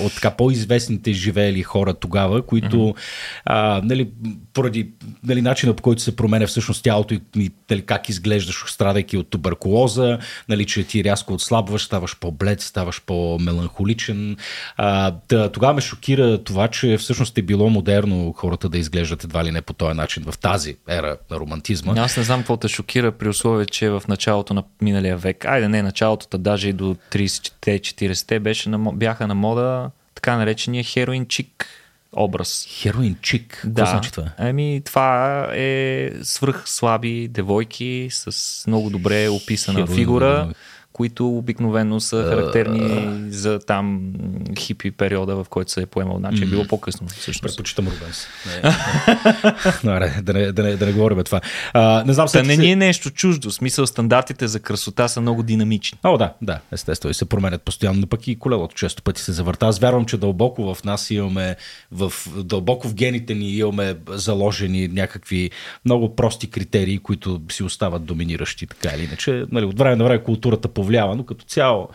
[0.06, 2.96] от така по-известни известните живеели хора тогава, които mm-hmm.
[3.46, 4.10] а, нали,
[4.54, 4.92] поради
[5.24, 10.20] нали, начина по който се променя всъщност тялото и нали, как изглеждаш, страдайки от туберкулоза,
[10.50, 14.38] нали, че ти рязко отслабваш, ставаш по-блед, ставаш по-меланхоличен.
[14.78, 19.44] А, да, тогава ме шокира това, че всъщност е било модерно хората да изглеждат едва
[19.44, 21.94] ли не по този начин в тази ера на романтизма.
[21.98, 25.68] Аз не знам какво те шокира при условие, че в началото на миналия век, айде
[25.76, 31.26] не началото, даже и до 30-те, 40-те беше на, бяха на мода така наречения хероин
[31.26, 31.68] чик
[32.16, 32.68] образ.
[32.70, 33.62] Хероин чик?
[33.66, 33.86] Да.
[33.86, 34.30] значи това?
[34.38, 40.54] Ами това е свръх слаби девойки с много добре описана Хероин, фигура
[40.96, 44.14] които обикновено са характерни uh, за там
[44.58, 46.18] хипи периода, в който се е поемал.
[46.18, 47.08] Значи е било по-късно.
[47.08, 47.42] Всъщност.
[47.42, 48.28] Предпочитам Рубенс.
[48.46, 48.62] Не,
[50.24, 51.42] да, не, да, не, да не говорим това.
[51.74, 53.52] А, не знам, Та не ни е нещо чуждо.
[53.52, 55.98] Смисъл, стандартите за красота са много динамични.
[56.04, 57.12] О, да, да, естествено.
[57.12, 59.66] И се променят постоянно, но пък и колелото често пъти се завърта.
[59.66, 61.56] Аз вярвам, че дълбоко в нас имаме,
[61.92, 65.52] в, дълбоко в гените ни имаме заложени някакви
[65.86, 69.46] много прости критерии, които си остават доминиращи, така или иначе.
[69.52, 71.90] Нали, от време на време културата по повлиява, но като цяло,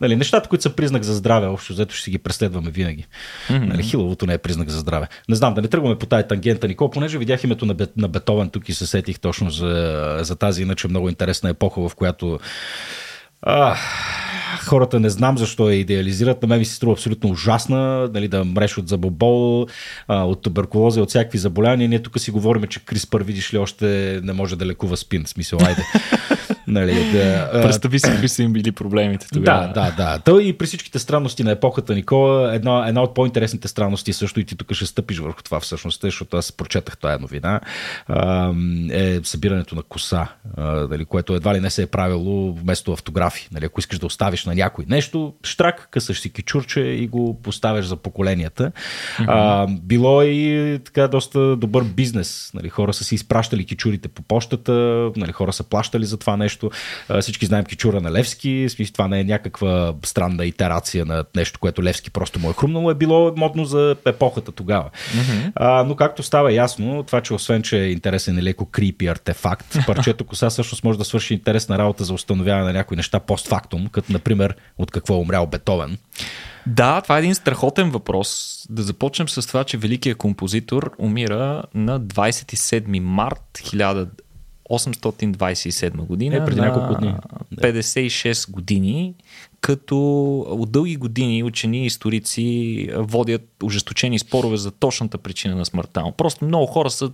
[0.00, 3.06] нали, нещата, които са признак за здраве, общо взето ще си ги преследваме винаги.
[3.48, 3.66] Mm-hmm.
[3.66, 5.08] Нали, хиловото не е признак за здраве.
[5.28, 8.50] Не знам, да не тръгваме по тази тангента, Никол, понеже видях името на, на Бетовен
[8.50, 12.38] тук и се сетих точно за, за тази иначе много интересна епоха, в която
[13.42, 13.76] а,
[14.66, 16.42] хората не знам защо я идеализират.
[16.42, 19.66] На мен ми се струва абсолютно ужасна, нали, да мреш от забобол,
[20.08, 21.88] а, от туберкулоза, от всякакви заболявания.
[21.88, 25.26] Ние тук си говорим, че Криспър, видиш ли, още не може да лекува спин.
[25.26, 25.82] Смисъл, айде.
[26.66, 29.66] нали, да, Представи си какви са им били проблемите тогава.
[29.66, 30.18] Да, да, да.
[30.18, 34.44] Той и при всичките странности на епохата, Никола, една, една от по-интересните странности, също и
[34.44, 37.60] ти тук ще стъпиш върху това всъщност, защото аз прочетах тази новина,
[38.90, 40.28] е събирането на коса,
[40.90, 43.48] нали, което едва ли не се е правило вместо автографи.
[43.52, 47.84] Нали, ако искаш да оставиш на някой нещо, штрак, късаш си кичурче и го поставяш
[47.84, 48.72] за поколенията.
[49.18, 49.80] Mm-hmm.
[49.80, 52.50] Било и така доста добър бизнес.
[52.54, 54.72] Нали, хора са си изпращали кичурите по почтата,
[55.16, 56.61] нали, хора са плащали за това нещо.
[57.08, 58.66] А, всички знаем кичура на Левски.
[58.68, 62.90] Смисъл, това не е някаква странна итерация на нещо, което Левски просто му е хрумнало.
[62.90, 64.90] Е било модно за епохата тогава.
[64.90, 65.52] Mm-hmm.
[65.54, 69.76] А, но както става ясно, това, че освен, че е интересен и леко крипи артефакт,
[69.86, 74.12] парчето коса всъщност може да свърши интересна работа за установяване на някои неща постфактум, като
[74.12, 75.98] например от какво е умрял Бетовен.
[76.66, 78.58] Да, това е един страхотен въпрос.
[78.70, 83.60] Да започнем с това, че великият композитор умира на 27 март
[84.78, 86.36] 1827 година.
[86.36, 87.14] Е, преди няколко дни.
[87.56, 89.14] 56 години,
[89.60, 89.96] като
[90.38, 96.04] от дълги години учени и историци водят ожесточени спорове за точната причина на смъртта.
[96.16, 97.10] Просто много хора са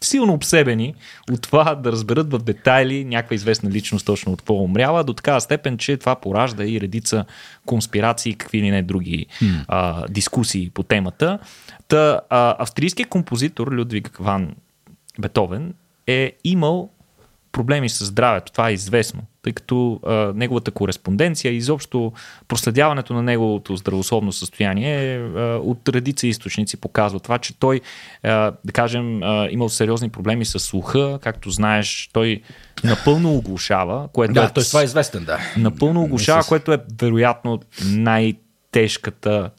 [0.00, 0.94] силно обсебени
[1.32, 5.40] от това да разберат в детайли някаква известна личност точно от какво умряла, до такава
[5.40, 7.24] степен, че това поражда и редица
[7.66, 9.64] конспирации, какви ли не други hmm.
[9.68, 11.38] а, дискусии по темата.
[11.88, 14.54] Та, а, австрийският композитор Людвиг Ван
[15.18, 15.74] Бетовен
[16.08, 16.90] е имал
[17.52, 18.52] проблеми с здравето.
[18.52, 22.12] Това е известно, тъй като а, неговата кореспонденция и изобщо
[22.48, 27.80] проследяването на неговото здравословно състояние а, от редица източници показва това, че той,
[28.22, 31.18] а, да кажем, а, имал сериозни проблеми с слуха.
[31.22, 32.42] Както знаеш, той
[32.84, 34.08] напълно оглушава.
[34.08, 35.38] Което да, е, той това е известен, да.
[35.56, 39.50] Напълно оглушава, което е вероятно най-тежката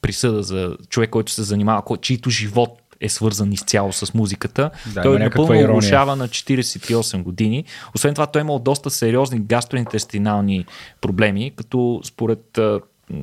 [0.00, 4.70] присъда за човек, който се занимава, чийто живот е свързан изцяло с музиката.
[4.94, 7.64] Да, той е напълно оглушава на 48 години.
[7.94, 10.66] Освен това, той е имал доста сериозни гастроинтестинални
[11.00, 12.58] проблеми, като според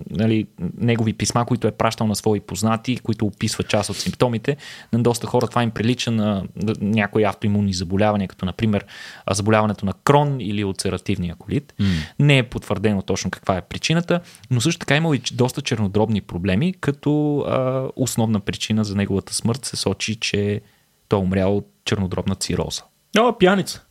[0.10, 4.58] нали, негови писма, които е пращал на свои познати, които описват част от симптомите.
[4.94, 6.44] На доста хора това им прилича на
[6.82, 8.86] някои автоимунни заболявания, като например
[9.32, 11.74] заболяването на крон или улцеративния колит.
[11.80, 11.86] Mm.
[12.20, 14.20] Не е потвърдено точно каква е причината,
[14.52, 19.66] но също така има и доста чернодробни проблеми, като а, основна причина за неговата смърт
[19.66, 20.62] се сочи, че
[21.10, 22.82] той е умрял от чернодробна цироза.
[23.20, 23.86] О, пияница.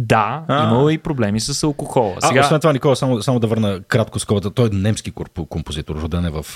[0.00, 2.16] Да, имало и проблеми с алкохола.
[2.20, 2.40] Сега...
[2.40, 4.50] А, освен това, Никола, само, само да върна кратко скобата.
[4.50, 5.12] Той е немски
[5.48, 6.46] композитор, роден е в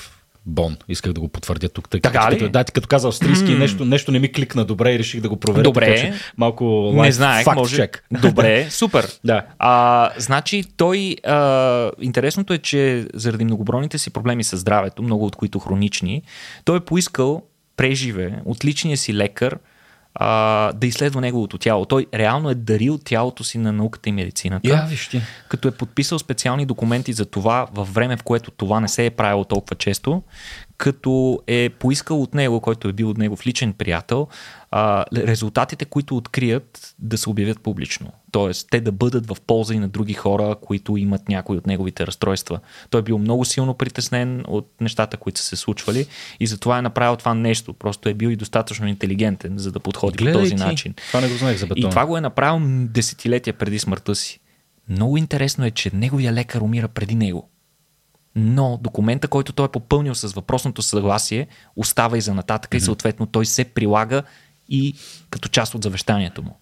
[0.47, 0.77] Бон.
[0.89, 1.89] Исках да го потвърдя тук.
[1.89, 2.49] Тъй, така като, ли?
[2.49, 5.63] Да, като каза австрийски, нещо, нещо не ми кликна добре и реших да го проверя.
[5.63, 5.97] Добре.
[5.97, 7.77] Така, малко не знаех, факт може...
[7.77, 8.05] чек.
[8.23, 9.09] Добре, супер.
[9.25, 9.43] да.
[9.59, 15.37] А, значи той, а, интересното е, че заради многобройните си проблеми с здравето, много от
[15.37, 16.23] които хронични,
[16.65, 17.43] той е поискал
[17.77, 19.59] преживе от личния си лекар
[20.15, 21.85] а, да изследва неговото тяло.
[21.85, 24.69] Той реално е дарил тялото си на науката и медицината.
[24.69, 25.23] Я, вижте.
[25.49, 29.11] Като е подписал специални документи за това във време, в което това не се е
[29.11, 30.23] правило толкова често,
[30.77, 34.29] като е поискал от него, който е бил от него в личен приятел,
[34.71, 38.13] а, резултатите, които открият да се обявят публично.
[38.31, 42.07] Тоест, те да бъдат в полза и на други хора, които имат някои от неговите
[42.07, 42.61] разстройства.
[42.91, 46.07] Той е бил много силно притеснен от нещата, които са се случвали
[46.41, 47.73] и затова е направил това нещо.
[47.73, 50.63] Просто е бил и достатъчно интелигентен, за да подходи Гледай по този ти.
[50.63, 50.95] начин.
[51.09, 51.89] Това не го знаех за бетон.
[51.89, 54.41] И това го е направил десетилетия преди смъртта си.
[54.89, 57.49] Много интересно е, че неговия лекар умира преди него
[58.37, 62.77] но документа, който той е попълнил с въпросното съгласие, остава и за нататък mm-hmm.
[62.77, 64.23] и съответно той се прилага
[64.69, 64.95] и
[65.31, 66.59] като част от завещанието му.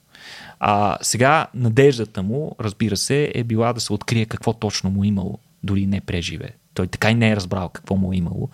[0.61, 5.39] А сега надеждата му, разбира се, е била да се открие какво точно му имало,
[5.63, 6.51] дори не преживе.
[6.75, 8.49] Той така и не е разбрал какво му е имало.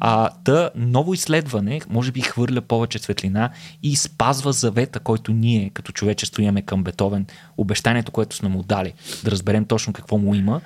[0.00, 3.50] А, та ново изследване, може би хвърля повече светлина
[3.82, 7.26] и спазва завета, който ние като човечество имаме към Бетовен,
[7.56, 8.92] обещанието, което сме му дали,
[9.24, 10.60] да разберем точно какво му има.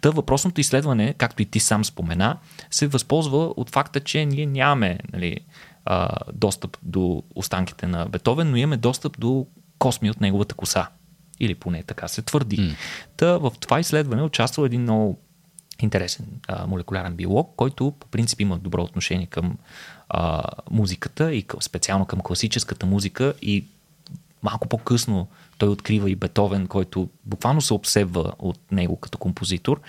[0.00, 2.36] Та въпросното изследване, както и ти сам спомена,
[2.70, 5.40] се възползва от факта, че ние нямаме нали,
[5.84, 9.46] а, достъп до останките на Бетовен, но имаме достъп до
[9.78, 10.88] косми от неговата коса.
[11.40, 12.58] Или поне така се твърди.
[12.58, 12.74] Mm.
[13.16, 15.20] Та в това изследване участва един много
[15.82, 19.58] интересен а, молекулярен биолог, който по принцип има добро отношение към
[20.08, 23.64] а, музиката и към, специално към класическата музика и
[24.42, 29.80] малко по-късно той открива и Бетовен, който буквално се обсебва от него като композитор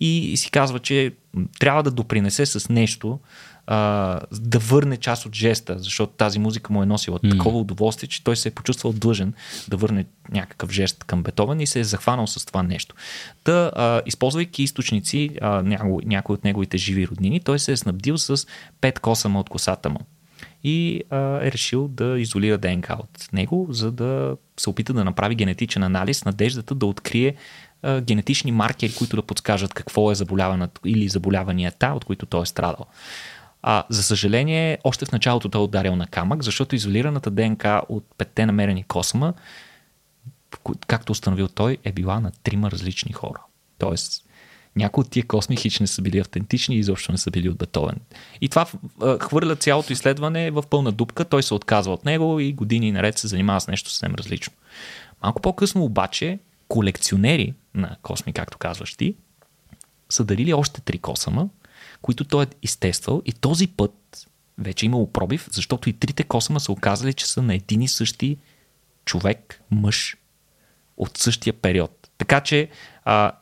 [0.00, 1.14] и си казва, че
[1.60, 3.18] трябва да допринесе с нещо
[3.66, 7.30] а, да върне част от жеста, защото тази музика му е носила mm.
[7.30, 9.34] такова удоволствие, че той се е почувствал длъжен
[9.68, 12.94] да върне някакъв жест към Бетовен и се е захванал с това нещо.
[13.44, 18.18] Та, а, използвайки източници, а, някои, някои от неговите живи роднини, той се е снабдил
[18.18, 18.46] с
[18.80, 20.00] пет косама от косата му
[20.64, 25.34] и а, е решил да изолира ДНК от него, за да се опита да направи
[25.34, 27.34] генетичен анализ, надеждата да открие
[27.82, 32.46] а, генетични маркери, които да подскажат какво е заболяването или заболяванията, от които той е
[32.46, 32.86] страдал.
[33.62, 38.04] А, за съжаление, още в началото той е ударил на камък, защото изолираната ДНК от
[38.18, 39.34] петте намерени косма,
[40.86, 43.40] както установил той, е била на трима различни хора.
[43.78, 44.24] Тоест,
[44.76, 47.56] някои от тия косми хич не са били автентични и изобщо не са били от
[47.56, 48.00] Бетовен.
[48.40, 48.66] И това
[49.20, 53.28] хвърля цялото изследване в пълна дупка, той се отказва от него и години наред се
[53.28, 54.52] занимава с нещо съвсем различно.
[55.22, 59.14] Малко по-късно обаче, колекционери на косми, както казваш ти,
[60.10, 61.48] са дарили още три косама,
[62.02, 64.26] които той е изтествал и този път
[64.58, 67.88] вече е имало пробив, защото и трите косама са оказали, че са на един и
[67.88, 68.36] същи
[69.04, 70.16] човек, мъж
[70.96, 72.10] от същия период.
[72.18, 72.68] Така че
[73.04, 73.32] а,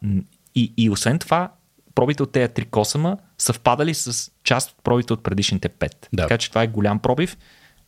[0.54, 1.52] и, и освен това,
[1.94, 6.08] пробите от тези три косама съвпадали с част от пробите от предишните пет.
[6.12, 6.22] Да.
[6.22, 7.36] Така че това е голям пробив.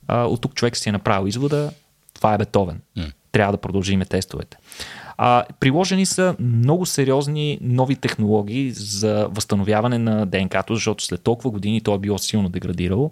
[0.09, 1.73] А, от тук човек си е направил извода,
[2.15, 2.81] това е Бетовен.
[2.97, 3.13] Mm.
[3.33, 4.57] Трябва да продължиме тестовете.
[5.17, 11.81] А, приложени са много сериозни нови технологии за възстановяване на ДНК-то, защото след толкова години
[11.81, 13.11] то е било силно деградирало.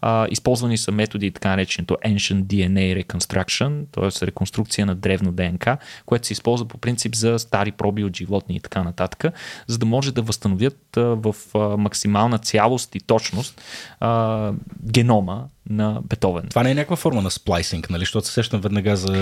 [0.00, 4.26] А, използвани са методи така нареченото Ancient DNA Reconstruction, т.е.
[4.26, 8.60] реконструкция на древно ДНК, което се използва по принцип за стари проби от животни и
[8.60, 9.34] така нататък,
[9.66, 11.34] за да може да възстановят в
[11.78, 13.62] максимална цялост и точност
[14.00, 16.46] а, генома на Бетовен.
[16.48, 18.00] Това не е някаква форма на сплайсинг, нали?
[18.00, 19.12] Защото се сещам веднага за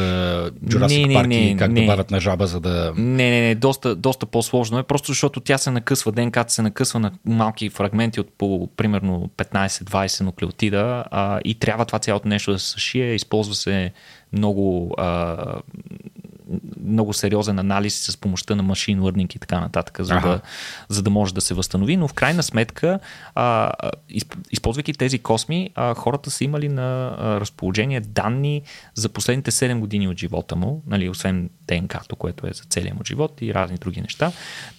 [0.66, 2.92] Jurassic Park и как не, добавят на жаба, за да...
[2.96, 7.00] Не, не, не, доста, доста по-сложно е, просто защото тя се накъсва, ДНК се накъсва
[7.00, 12.58] на малки фрагменти от по примерно 15-20 нуклеотида а, и трябва това цялото нещо да
[12.58, 13.92] се съшие, използва се
[14.32, 15.36] много а,
[16.90, 20.28] много сериозен анализ с помощта на машин learning и така нататък, за, ага.
[20.28, 20.40] да,
[20.88, 21.96] за да може да се възстанови.
[21.96, 22.98] Но в крайна сметка,
[23.34, 23.72] а,
[24.50, 28.62] използвайки тези косми, а, хората са имали на разположение данни
[28.94, 33.04] за последните 7 години от живота му, нали, освен ДНК-то, което е за целия му
[33.04, 34.32] живот и разни други неща.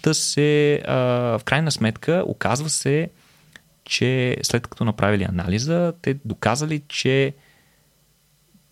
[0.04, 0.96] Да се, а,
[1.38, 3.10] в крайна сметка, оказва се,
[3.86, 7.34] че след като направили анализа, те доказали, че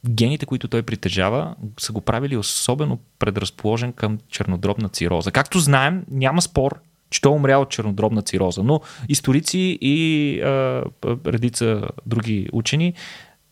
[0.10, 5.32] гените, които той притежава, са го правили особено предразположен към чернодробна цироза.
[5.32, 10.84] Както знаем, няма спор, че той е умрял от чернодробна цироза, но историци и а,
[11.26, 12.94] редица други учени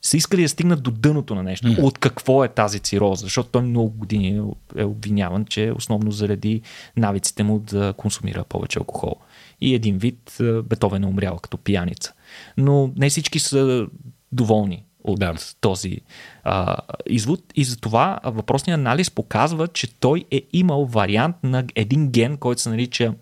[0.01, 1.67] са искали да стигнат до дъното на нещо.
[1.67, 1.83] Mm.
[1.83, 3.23] От какво е тази цироза?
[3.23, 4.41] Защото той много години
[4.75, 6.61] е обвиняван, че е основно заради
[6.97, 9.15] навиците му да консумира повече алкохол.
[9.61, 12.13] И един вид Бетовен е умрял като пияница.
[12.57, 13.87] Но не всички са
[14.31, 15.33] доволни от да.
[15.61, 16.01] този
[16.43, 17.43] а, извод.
[17.55, 22.69] И затова въпросният анализ показва, че той е имал вариант на един ген, който се
[22.69, 23.13] нарича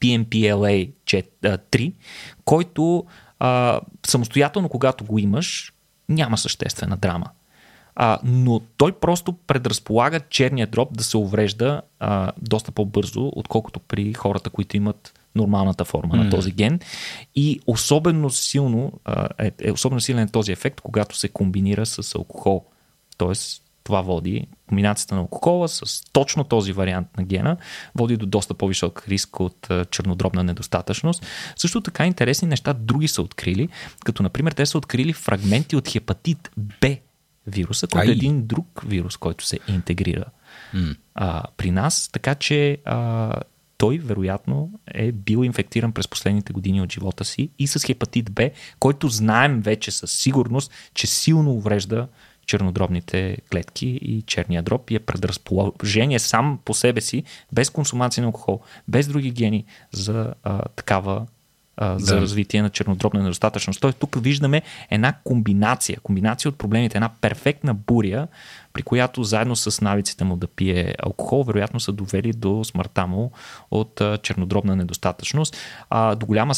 [0.00, 1.92] PMPLA3,
[2.44, 3.04] който
[3.38, 5.72] а, самостоятелно, когато го имаш,
[6.08, 7.26] няма съществена драма.
[7.96, 14.14] А, но той просто предразполага черния дроб да се уврежда а, доста по-бързо, отколкото при
[14.14, 16.24] хората, които имат нормалната форма mm.
[16.24, 16.80] на този ген.
[17.34, 18.92] И особено силно
[19.38, 22.64] е, е особено силен този ефект, когато се комбинира с алкохол.
[23.16, 27.56] Тоест, това води, комбинацията на алкохола с точно този вариант на гена,
[27.94, 31.26] води до доста по-висок риск от чернодробна недостатъчност.
[31.56, 33.68] Също така интересни неща други са открили,
[34.04, 36.96] като например те са открили фрагменти от хепатит Б
[37.46, 40.24] вируса, който е един друг вирус, който се интегрира
[40.74, 40.96] mm.
[41.14, 43.32] а, при нас, така че а,
[43.84, 48.50] той вероятно е бил инфектиран през последните години от живота си и с хепатит Б,
[48.78, 52.08] който знаем вече със сигурност, че силно уврежда
[52.46, 58.26] чернодробните клетки и черния дроб и е предразположение сам по себе си, без консумация на
[58.26, 61.26] алкохол, без други гени за а, такава
[61.76, 62.20] а, за да.
[62.20, 63.80] развитие на чернодробна недостатъчност.
[63.80, 68.26] Тоест тук виждаме една комбинация, комбинация от проблемите, една перфектна буря,
[68.72, 73.32] при която заедно с навиците му да пие алкохол, вероятно са довели до смъртта му
[73.70, 75.56] от а, чернодробна недостатъчност.
[75.90, 76.54] А, до, голяма,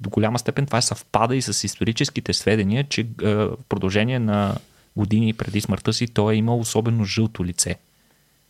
[0.00, 4.56] до голяма степен това съвпада и с историческите сведения, че а, в продължение на
[4.96, 7.76] години преди смъртта си той е имал особено жълто лице.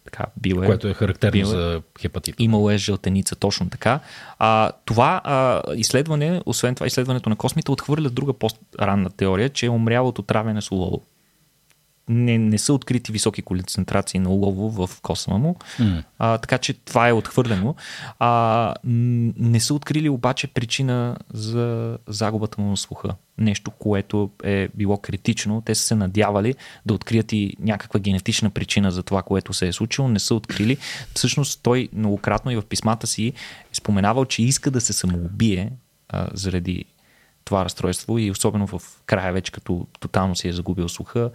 [0.05, 2.35] Така, бил е, Което е характерно бил е, за хепатит.
[2.39, 4.01] Имало е жълтеница, точно така.
[4.39, 9.71] А, това а, изследване, освен това изследването на космите, отхвърля друга по-ранна теория, че е
[9.71, 11.03] умрял от отравяне с олово
[12.13, 16.05] не, не са открити високи концентрации на улово в косма му, mm.
[16.19, 17.75] а, така че това е отхвърлено.
[18.19, 23.15] А, не са открили обаче причина за загубата му на слуха.
[23.39, 25.63] Нещо, което е било критично.
[25.67, 26.55] Те са се надявали
[26.87, 30.09] да открият и някаква генетична причина за това, което се е случило.
[30.09, 30.77] Не са открили.
[31.15, 33.33] Всъщност той многократно и в писмата си е
[33.73, 35.73] споменавал, че иска да се самоубие
[36.09, 36.85] а, заради
[37.45, 41.31] това разстройство и особено в края вече като тотално си е загубил слуха,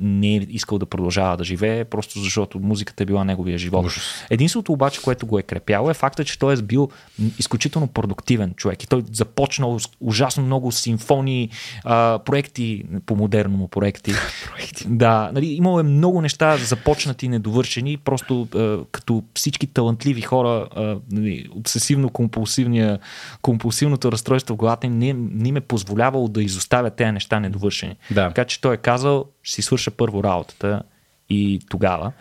[0.00, 3.86] не е искал да продължава да живее, просто защото музиката е била неговия живот.
[4.30, 6.90] Единството обаче, което го е крепяло е факта, че той е бил
[7.38, 11.50] изключително продуктивен човек и той започнал ужасно много симфонии,
[11.84, 14.12] а, проекти, по модерно му проекти.
[14.52, 14.84] проекти.
[14.88, 20.96] Да, нали, имало е много неща започнати, недовършени, просто а, като всички талантливи хора, а,
[21.10, 22.98] нали, обсесивно-компулсивния,
[23.42, 27.96] компулсивното разстройство в главата им не, не им е позволявало да изоставят тези неща недовършени.
[28.10, 28.28] Да.
[28.28, 30.82] Така че той е казал, ще си свърша първо работата
[31.28, 32.12] и тогава.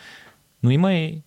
[0.64, 1.22] Но има и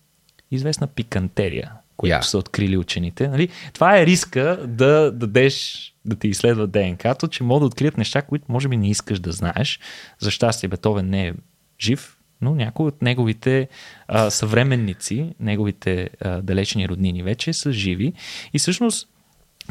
[0.51, 2.29] известна пикантерия, която yeah.
[2.29, 3.27] са открили учените.
[3.27, 3.49] Нали?
[3.73, 8.45] Това е риска да дадеш да ти изследва ДНК-то, че могат да открият неща, които
[8.49, 9.79] може би не искаш да знаеш.
[10.19, 11.33] За щастие Бетовен не е
[11.81, 13.67] жив, но някои от неговите
[14.07, 18.13] а, съвременници, неговите а, далечни роднини вече са живи.
[18.53, 19.09] И всъщност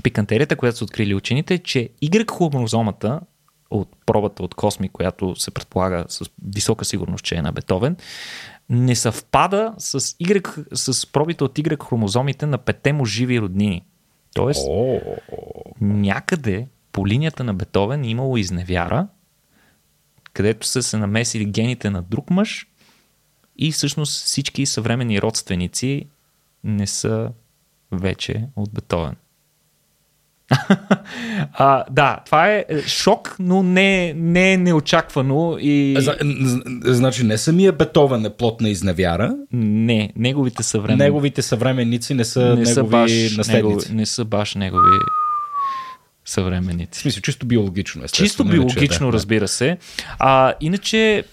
[0.03, 3.21] пикантерията, която са открили учените, е, че Y хромозомата
[3.79, 7.97] от пробата от Косми, която се предполага с висока сигурност, че е на Бетовен,
[8.69, 13.85] не съвпада с, y, с пробите от Y хромозомите на пете му живи роднини.
[14.35, 15.19] Тоест, oh.
[15.81, 19.09] някъде по линията на Бетовен е имало изневяра,
[20.33, 22.69] където са се намесили гените на друг мъж
[23.57, 26.07] и всъщност всички съвременни родственици
[26.65, 27.31] не са
[27.93, 29.17] вече от Бетовен.
[31.53, 35.57] а, да, това е шок, но не, не е неочаквано.
[35.61, 35.97] И...
[36.85, 39.37] Значи не самия Бетовен е плод на изневяра.
[39.53, 41.05] Не, неговите съвременници.
[41.05, 43.89] Неговите съвременници не са не негови са баш наследници.
[43.89, 44.99] Негови, не са баш негови
[46.25, 46.99] съвременници.
[46.99, 49.79] В смисъл, чисто биологично, Чисто биологично, да, разбира се.
[50.19, 51.25] А, иначе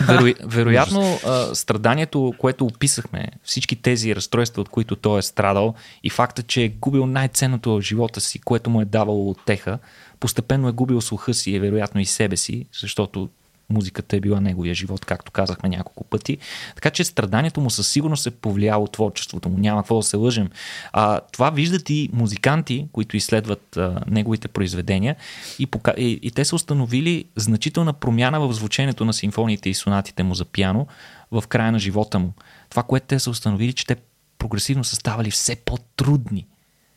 [0.00, 5.74] веро, вероятно, а, страданието, което описахме, всички тези разстройства, от които той е страдал
[6.04, 9.78] и факта, че е губил най-ценното в живота си, което му е давало отеха,
[10.20, 13.28] постепенно е губил слуха си и вероятно и себе си, защото
[13.72, 16.38] музиката е била неговия живот, както казахме няколко пъти.
[16.74, 19.58] Така че страданието му със сигурност е повлияло творчеството му.
[19.58, 20.50] Няма какво да се лъжем.
[20.92, 25.16] А, това виждат и музиканти, които изследват а, неговите произведения
[25.58, 25.94] и, пока...
[25.96, 30.44] и, и те са установили значителна промяна в звучението на симфониите и сонатите му за
[30.44, 30.86] пиано
[31.30, 32.32] в края на живота му.
[32.70, 33.96] Това, което те са установили, че те
[34.38, 36.46] прогресивно са ставали все по-трудни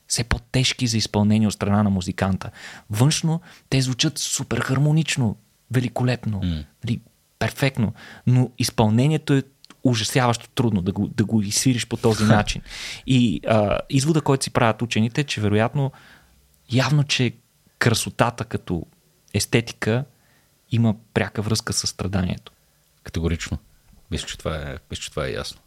[0.07, 2.51] все по-тежки за изпълнение от страна на музиканта.
[2.89, 5.35] Външно те звучат супер хармонично,
[5.71, 6.65] великолепно, mm.
[6.83, 7.01] нали,
[7.39, 7.93] перфектно,
[8.27, 9.43] но изпълнението е
[9.83, 12.61] ужасяващо трудно да го, да го изсвириш по този начин.
[13.07, 15.91] И а, извода, който си правят учените, е, че вероятно,
[16.71, 17.33] явно, че
[17.79, 18.85] красотата като
[19.33, 20.05] естетика
[20.71, 22.51] има пряка връзка с страданието.
[23.03, 23.57] Категорично.
[24.11, 25.61] Мисля, че това е, мисля, че това е ясно.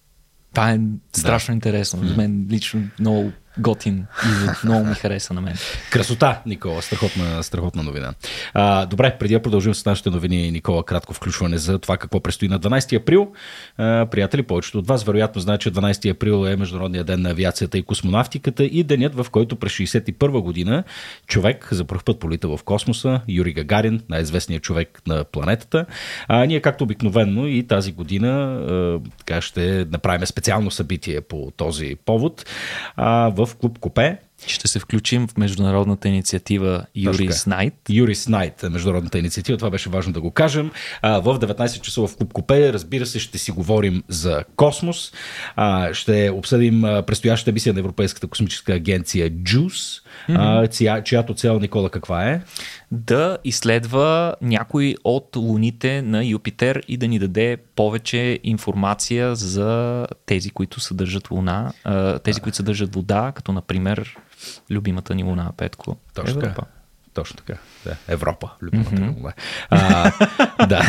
[0.55, 0.79] Това е
[1.13, 1.55] страшно да.
[1.55, 2.09] интересно.
[2.09, 4.65] За мен лично много готин извод.
[4.65, 5.55] Много ми хареса на мен.
[5.91, 6.83] Красота, Никола.
[6.83, 8.15] Страхотна, страхотна новина.
[8.55, 12.49] А, добре, преди да продължим с нашите новини, Никола, кратко включване за това какво предстои
[12.49, 13.33] на 12 април.
[13.77, 17.79] А, приятели, повечето от вас вероятно знаят, че 12 април е Международния ден на авиацията
[17.79, 20.85] и космонавтиката и денят, в който през 61 година
[21.27, 25.87] човек за първ път полита в космоса, Юрий Гагарин, най-известният човек на планетата.
[26.29, 31.97] А, ние, както обикновенно и тази година, а, така ще направим специално събитие по този
[32.05, 32.47] повод
[32.97, 34.19] а, в клуб Копе.
[34.47, 37.75] Ще се включим в международната инициатива Юрис Найт.
[37.91, 40.71] Юрис Найт, международната инициатива, това беше важно да го кажем.
[41.03, 45.13] В 19 часа в Клуб Копе, разбира се, ще си говорим за космос.
[45.93, 50.99] Ще обсъдим предстоящата мисия на Европейската космическа агенция JUICE, mm-hmm.
[50.99, 52.43] а, чиято цел, Никола, каква е?
[52.91, 60.51] Да изследва някой от луните на Юпитер и да ни даде повече информация за тези,
[60.51, 61.73] които съдържат луна,
[62.23, 64.17] тези, които съдържат вода, като например
[64.71, 65.97] любимата ни луна, Петко.
[66.15, 66.55] Точно Европа.
[66.55, 66.67] Така.
[67.15, 67.59] Точно така.
[67.89, 67.97] Да.
[68.09, 69.33] Европа, любимата mm-hmm.
[69.71, 70.13] А,
[70.67, 70.83] да.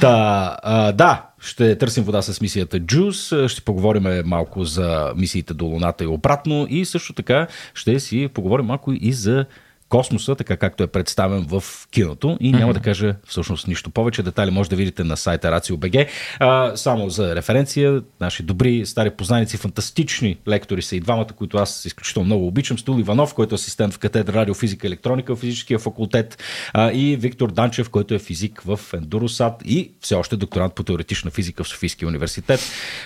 [0.00, 5.64] Та, а, да, ще търсим вода с мисията JUICE, ще поговорим малко за мисиите до
[5.64, 9.46] Луната и обратно и също така ще си поговорим малко и за
[9.88, 12.74] космоса, така както е представен в киното и няма mm-hmm.
[12.74, 14.22] да кажа всъщност нищо повече.
[14.22, 16.08] Детали може да видите на сайта RACIO.BG.
[16.38, 21.84] А, само за референция, наши добри стари познаници, фантастични лектори са и двамата, които аз
[21.84, 22.78] изключително много обичам.
[22.78, 26.38] Стул Иванов, който е асистент в катедра радиофизика и електроника в физическия факултет
[26.72, 31.30] а, и Виктор Данчев, който е физик в Ендуросат и все още докторант по теоретична
[31.30, 32.60] физика в Софийския университет.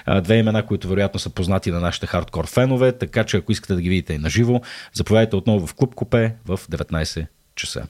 [0.07, 3.75] А, две имена, които вероятно са познати на нашите хардкор фенове, така че ако искате
[3.75, 4.63] да ги видите и наживо,
[4.93, 7.87] заповядайте отново в Клуб Копе в 19 часа.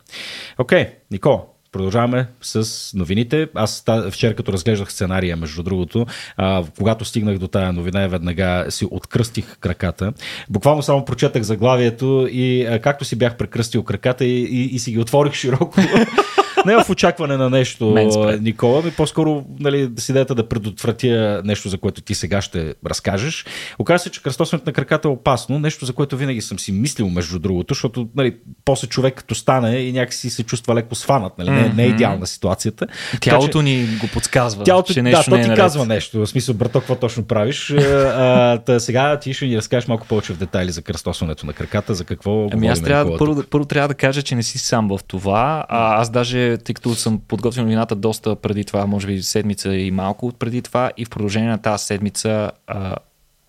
[0.59, 3.49] Окей, okay, Нико, Продължаваме с новините.
[3.55, 6.07] Аз вчера като разглеждах сценария, между другото,
[6.37, 10.13] а, когато стигнах до тая новина, веднага си откръстих краката.
[10.49, 14.93] Буквално само прочетах заглавието и а, както си бях прекръстил краката и, и, и си
[14.93, 15.81] ги отворих широко.
[16.67, 17.95] не в очакване на нещо,
[18.41, 23.45] Никола, ми по-скоро нали, с идеята да предотвратя нещо, за което ти сега ще разкажеш.
[23.79, 27.09] Оказва се, че кръстосването на краката е опасно, нещо, за което винаги съм си мислил,
[27.09, 28.35] между другото, защото нали,
[28.65, 31.39] после човек като стане и някакси се чувства леко сванат.
[31.39, 31.51] Нали?
[31.51, 32.87] Не, не е идеална ситуацията.
[33.21, 34.65] Тялото така, че, ни го подсказва.
[34.65, 36.19] Тялото, че нещо да, не е то ти казва нещо.
[36.21, 37.71] В смисъл, брато, какво точно правиш.
[37.71, 41.95] а, та, сега ти ще ни разкажеш малко повече в детайли за кръстосването на краката,
[41.95, 42.49] за какво.
[42.53, 45.65] Ами аз трябва, първо, първо трябва да кажа, че не си сам в това.
[45.69, 49.91] А, аз даже, тъй като съм подготвил новината доста преди това, може би седмица и
[49.91, 52.97] малко преди това и в продължение на тази седмица а,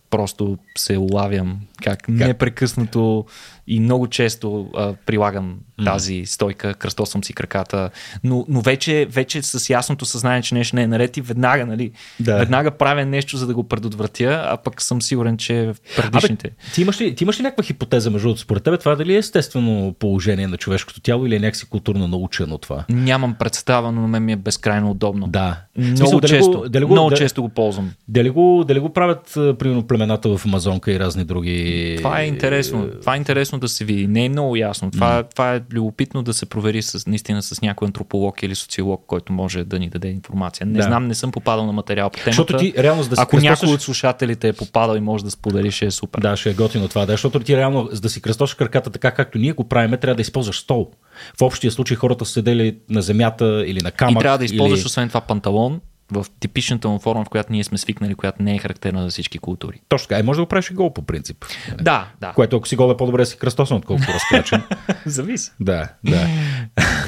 [0.09, 3.25] просто се улавям как, как непрекъснато
[3.67, 5.85] и много често а, прилагам mm-hmm.
[5.85, 7.89] тази стойка, кръстосвам си краката,
[8.23, 11.91] но, но вече, вече с ясното съзнание, че нещо не е наред и веднага, нали,
[12.19, 12.37] да.
[12.37, 16.47] веднага правя нещо, за да го предотвратя, а пък съм сигурен, че в предишните.
[16.47, 19.15] Абе, ти, имаш ли, ти имаш ли някаква хипотеза, между другото, според тебе, това дали
[19.15, 22.85] е естествено положение на човешкото тяло или е някакси културно научено това?
[22.89, 25.27] Нямам представа, но на мен ми е безкрайно удобно.
[25.27, 25.57] Да.
[25.77, 27.91] Много, смисъл, често, го, дали го, много дали, често го ползвам.
[28.07, 31.95] Дали го, дали го правят, примерно, племената в Амазонка и разни други.
[31.97, 32.89] Това е интересно.
[33.01, 34.07] Това е интересно да се види.
[34.07, 34.91] Не е много ясно.
[34.91, 35.31] Това, mm.
[35.31, 39.63] това е любопитно да се провери с, наистина с някой антрополог или социолог, който може
[39.63, 40.65] да ни даде информация.
[40.67, 40.83] Не да.
[40.83, 42.31] знам, не съм попадал на материал по темата.
[42.31, 43.61] Защото ти реално да си Ако кръстосаш...
[43.61, 46.21] някой от слушателите е попадал и може да сподели, ще е супер.
[46.21, 47.05] Да, ще е готино това.
[47.05, 50.15] Да, защото ти реално, за да си кръстошиш краката така, както ние го правиме, трябва
[50.15, 50.91] да използваш стол.
[51.39, 54.21] В общия случай хората са седели на земята или на камък.
[54.21, 54.85] И трябва да използваш или...
[54.85, 55.81] освен това панталон,
[56.11, 59.37] в типичната му форма, в която ние сме свикнали, която не е характерна за всички
[59.37, 59.81] култури.
[59.89, 60.19] Точно така.
[60.19, 61.45] Е, може да го правиш и гол по принцип.
[61.81, 62.33] Да, да.
[62.33, 64.63] Което ако си гол е по-добре си кръстосан, отколкото разкрачен.
[65.05, 65.51] Зависи.
[65.59, 66.27] Да, да.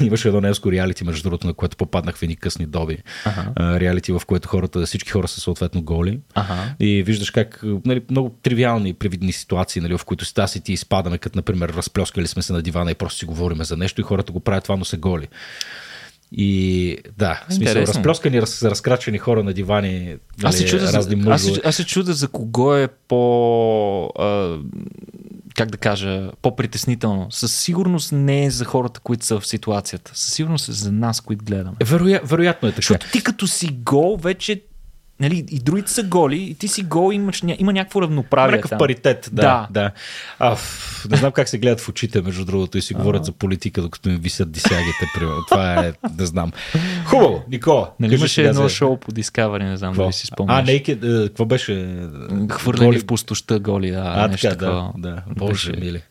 [0.00, 2.98] Имаше едно немско реалити, между другото, на което попаднах в едни късни доби.
[3.24, 3.80] Ага.
[3.80, 6.20] Реалити, в което хората, всички хора са съответно голи.
[6.34, 6.74] Ага.
[6.80, 11.38] И виждаш как нали, много тривиални привидни ситуации, нали, в които си ти изпадаме, като
[11.38, 14.40] например разплескали сме се на дивана и просто си говорим за нещо и хората го
[14.40, 15.28] правят това, но са голи.
[16.36, 21.22] И да, в смисъл, разплескани, раз, разкрачени хора на дивани, нали, аз се чуда, разни
[21.22, 24.04] за, аз, аз се чуда за кого е по...
[24.18, 24.58] А,
[25.54, 27.26] как да кажа, по-притеснително.
[27.30, 30.10] Със сигурност не е за хората, които са в ситуацията.
[30.14, 31.76] Със сигурност е за нас, които гледаме.
[31.84, 32.76] Вероя, вероятно е така.
[32.76, 34.62] Защото ти като си гол, вече
[35.20, 38.56] Нали, и другите са голи, и ти си гол, имаш, има някакво равноправие.
[38.56, 39.42] Някакъв паритет, да.
[39.42, 39.66] да.
[39.70, 39.90] да.
[40.38, 40.56] А,
[41.10, 44.08] не знам как се гледат в очите, между другото, и си говорят за политика, докато
[44.08, 45.10] им висят дисягите.
[45.48, 46.52] Това е, не знам.
[47.04, 47.90] Хубаво, Никола.
[48.00, 48.68] Нали имаше едно за...
[48.68, 50.58] шоу по Discovery, не знам дали си спомняш.
[50.58, 51.96] А, Нейкед, какво беше?
[52.50, 52.98] Хвърлени голи...
[52.98, 54.12] в пустоща голи, да.
[54.16, 55.22] А, нещо така, да, да.
[55.36, 55.80] Боже, беше...
[55.80, 56.02] мили.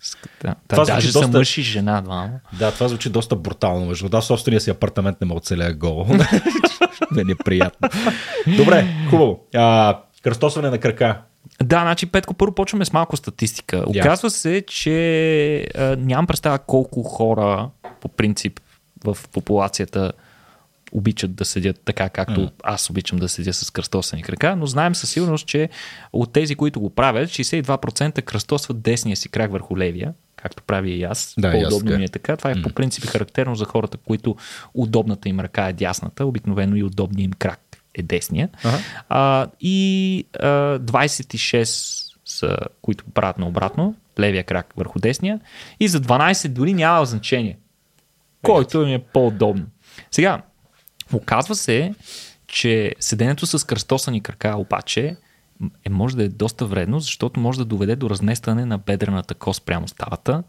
[0.43, 0.55] Да.
[0.67, 1.31] Това даже доста...
[1.31, 2.29] са мъж и жена, двама.
[2.59, 3.85] Да, това звучи доста брутално.
[3.85, 6.07] Между да, собствения си апартамент не мога да целя гол.
[7.11, 7.89] не е приятно.
[8.57, 9.39] Добре, хубаво.
[9.55, 11.21] А, Кръстосване на крака.
[11.63, 13.83] Да, значи Петко, първо почваме с малко статистика.
[13.87, 17.69] Оказва се, че а, нямам представа колко хора
[18.01, 18.59] по принцип
[19.03, 20.11] в популацията
[20.91, 22.51] обичат да седят така, както mm.
[22.63, 25.69] аз обичам да седя с кръстосани крака, но знаем със сигурност, че
[26.13, 31.03] от тези, които го правят, 62% кръстосват десния си крак върху левия, както прави и
[31.03, 31.33] аз.
[31.37, 32.37] Да, По-удобно ми е така.
[32.37, 32.63] Това е mm.
[32.63, 34.35] по принцип характерно за хората, които
[34.73, 37.59] удобната им ръка е дясната, обикновено и удобният им крак
[37.93, 38.49] е десния.
[38.63, 38.77] Ага.
[39.09, 40.47] А, и а,
[40.79, 45.39] 26 са, които правят наобратно, левия крак върху десния.
[45.79, 47.57] И за 12 дори няма значение.
[48.41, 49.65] Който ми е по-удобно.
[50.11, 50.41] Сега,
[51.13, 51.93] оказва се,
[52.47, 55.15] че седенето с кръстосани крака обаче
[55.85, 59.65] е, може да е доста вредно, защото може да доведе до разместване на бедрената кост
[59.65, 60.43] прямо ставата,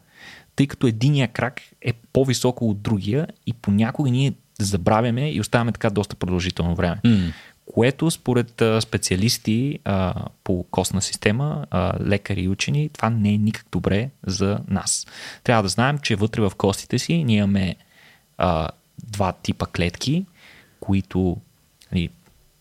[0.57, 5.91] тъй като единия крак е по-високо от другия и понякога ние забравяме и оставяме така
[5.91, 7.01] доста продължително време.
[7.05, 7.33] Mm.
[7.75, 13.67] Което според специалисти а, по костна система, а, лекари и учени, това не е никак
[13.73, 15.07] добре за нас.
[15.45, 17.77] Трябва да знаем, че вътре в костите си ние имаме
[18.39, 18.69] а,
[19.09, 20.27] два типа клетки,
[20.81, 21.37] които
[21.93, 22.11] нали,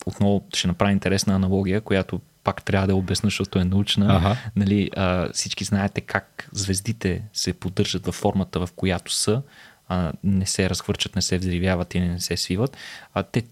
[0.06, 4.16] отново ще направя интересна аналогия, която пак трябва да обясня, защото е научна.
[4.16, 4.38] Ага.
[4.56, 9.42] Нали, а, всички знаете как звездите се поддържат във формата, в която са,
[9.88, 12.78] а, не се разхвърчат, не се взривяват и не се свиват.
[13.14, 13.44] А, те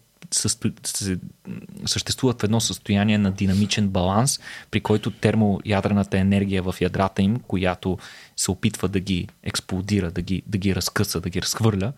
[1.85, 4.39] съществуват в едно състояние на динамичен баланс,
[4.71, 7.97] при който термоядрената енергия в ядрата им, която
[8.35, 11.93] се опитва да ги експлодира, да ги, да ги разкъса, да ги разхвърля,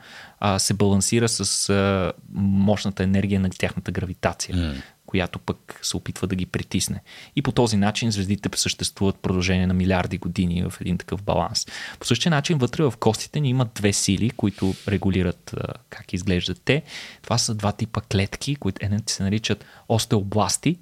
[0.57, 4.55] се балансира с мощната енергия на тяхната гравитация.
[4.55, 4.81] Mm
[5.13, 7.01] която пък се опитва да ги притисне.
[7.35, 11.65] И по този начин звездите съществуват продължение на милиарди години в един такъв баланс.
[11.99, 15.55] По същия начин вътре в костите ни има две сили, които регулират
[15.89, 16.83] как изглеждат те.
[17.21, 20.77] Това са два типа клетки, които едните се наричат остеобласти,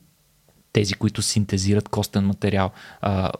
[0.74, 2.72] тези, които синтезират костен материал,
[3.02, 3.32] а,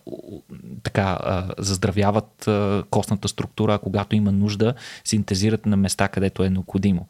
[0.84, 4.74] така а, заздравяват а, костната структура, а когато има нужда,
[5.04, 7.08] синтезират на места, където е необходимо.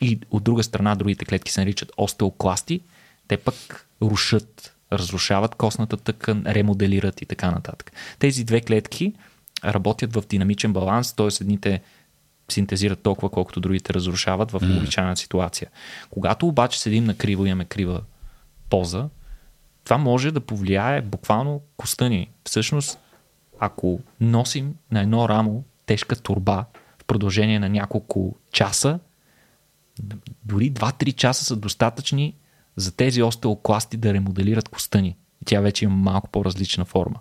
[0.00, 2.80] И от друга страна, другите клетки се наричат остеокласти,
[3.28, 7.92] те пък рушат, разрушават костната тъкан, ремоделират и така нататък.
[8.18, 9.14] Тези две клетки
[9.64, 11.28] работят в динамичен баланс, т.е.
[11.40, 11.82] едните
[12.48, 15.70] синтезират толкова, колкото другите разрушават в обичайна ситуация.
[16.10, 18.02] Когато обаче седим на криво и имаме крива
[18.70, 19.08] поза,
[19.84, 22.30] това може да повлияе буквално коста ни.
[22.44, 22.98] Всъщност,
[23.60, 26.64] ако носим на едно рамо тежка турба
[26.98, 28.98] в продължение на няколко часа,
[30.44, 32.34] дори 2-3 часа са достатъчни
[32.76, 35.16] за тези остеокласти да ремоделират коста ни.
[35.42, 37.16] И тя вече има малко по-различна форма.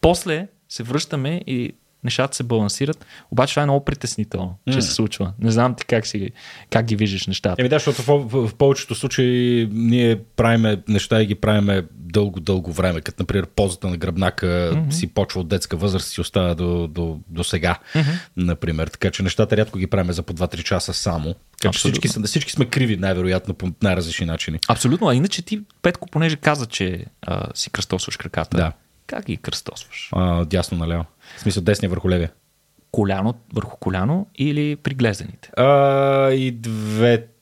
[0.00, 1.74] После се връщаме и
[2.08, 4.74] нещата се балансират, обаче това е много притеснително, mm.
[4.74, 5.32] че се случва.
[5.40, 6.30] Не знам ти как, си,
[6.70, 7.62] как ги виждаш нещата.
[7.62, 12.72] Еми да, защото в, в, в повечето случаи ние правиме неща и ги правиме дълго-дълго
[12.72, 14.90] време, като например позата на гръбнака mm-hmm.
[14.90, 18.18] си почва от детска възраст и си остава до, до, до сега, mm-hmm.
[18.36, 18.88] например.
[18.88, 21.34] Така че нещата рядко ги правиме за по 2-3 часа само.
[21.60, 24.58] Така че всички, всички сме криви, най-вероятно, по най-различни начини.
[24.68, 28.72] Абсолютно, а иначе ти, Петко, понеже каза, че а, си кръстосваш краката, да.
[29.06, 30.08] как ги кръстосваш?
[30.12, 31.04] А, дясно наляво.
[31.36, 32.32] В смисъл десния върху левия.
[32.90, 35.50] Коляно върху коляно или при глезените?
[35.56, 37.37] А, и двете.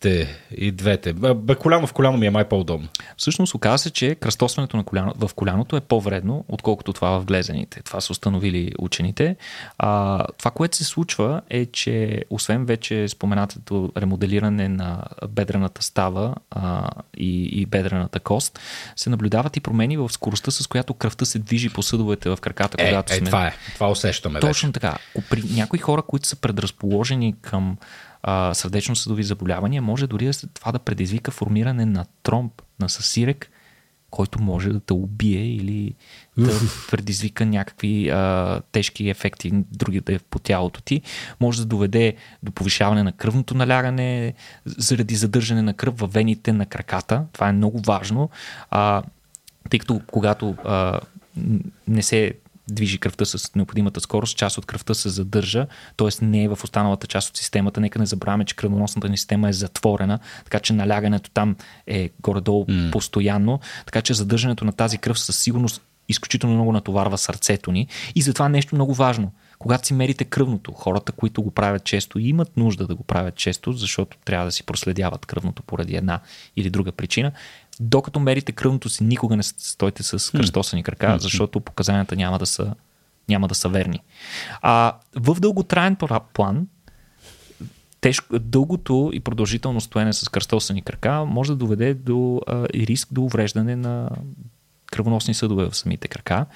[0.56, 1.12] И двете.
[1.12, 2.88] Бе, коляно в коляно ми е май по-удобно.
[3.16, 7.82] Всъщност оказа се, че кръстосването на коляно, в коляното е по-вредно, отколкото това в глезените.
[7.82, 9.36] Това са установили учените.
[9.78, 16.90] А, това, което се случва е, че освен вече споменатото ремоделиране на бедрената става а,
[17.16, 18.60] и, и бедрената кост,
[18.96, 22.76] се наблюдават и промени в скоростта, с която кръвта се движи по съдовете в краката,
[22.80, 23.26] е, когато е, сме...
[23.26, 23.54] Това е.
[23.74, 24.80] Това усещаме Точно вече.
[24.80, 24.98] така.
[25.30, 27.76] При някои хора, които са предразположени към
[28.26, 33.50] а, сърдечно-съдови заболявания, може дори това да предизвика формиране на тромб, на съсирек,
[34.10, 35.94] който може да те убие или
[36.38, 36.52] да
[36.90, 41.02] предизвика някакви а, тежки ефекти, други да е по тялото ти.
[41.40, 44.34] Може да доведе до повишаване на кръвното налягане
[44.66, 47.24] заради задържане на кръв във вените на краката.
[47.32, 48.30] Това е много важно,
[48.70, 49.02] а,
[49.70, 51.00] тъй като когато а,
[51.88, 52.34] не се
[52.68, 56.24] движи кръвта с необходимата скорост, част от кръвта се задържа, т.е.
[56.24, 57.80] не е в останалата част от системата.
[57.80, 61.56] Нека не забравяме, че кръвоносната ни система е затворена, така че налягането там
[61.86, 62.92] е горе-долу mm.
[62.92, 68.22] постоянно, така че задържането на тази кръв със сигурност изключително много натоварва сърцето ни и
[68.22, 69.32] затова нещо много важно.
[69.58, 73.72] Когато си мерите кръвното, хората, които го правят често, имат нужда да го правят често,
[73.72, 76.20] защото трябва да си проследяват кръвното поради една
[76.56, 77.32] или друга причина,
[77.80, 82.74] докато мерите кръвното си, никога не стойте с кръстосани крака, защото показанията няма да са,
[83.28, 84.00] няма да са верни.
[84.62, 85.96] А в дълготраен
[86.34, 86.66] план,
[88.00, 93.22] тежко, дългото и продължително стоене с кръстосани крака може да доведе до а, риск до
[93.22, 94.10] увреждане на
[94.86, 96.46] кръвоносни съдове в самите крака.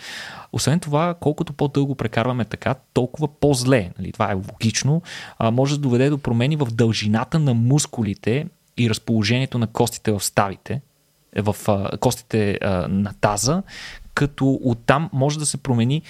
[0.52, 3.90] Освен това, колкото по-дълго прекарваме така, толкова по-зле.
[3.98, 4.12] Нали?
[4.12, 5.02] Това е логично.
[5.38, 8.46] А, може да доведе до промени в дължината на мускулите
[8.76, 10.80] и разположението на костите в ставите,
[11.36, 13.62] в а, костите а, на таза,
[14.14, 16.02] като оттам може да се промени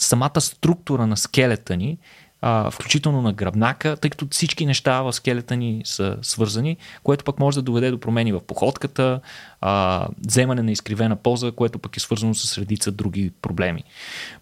[0.00, 1.98] самата структура на скелета ни,
[2.46, 7.38] а, включително на гръбнака, тъй като всички неща в скелета ни са свързани, което пък
[7.38, 9.20] може да доведе до промени в походката,
[9.60, 13.84] а, вземане на изкривена поза, което пък е свързано с редица други проблеми.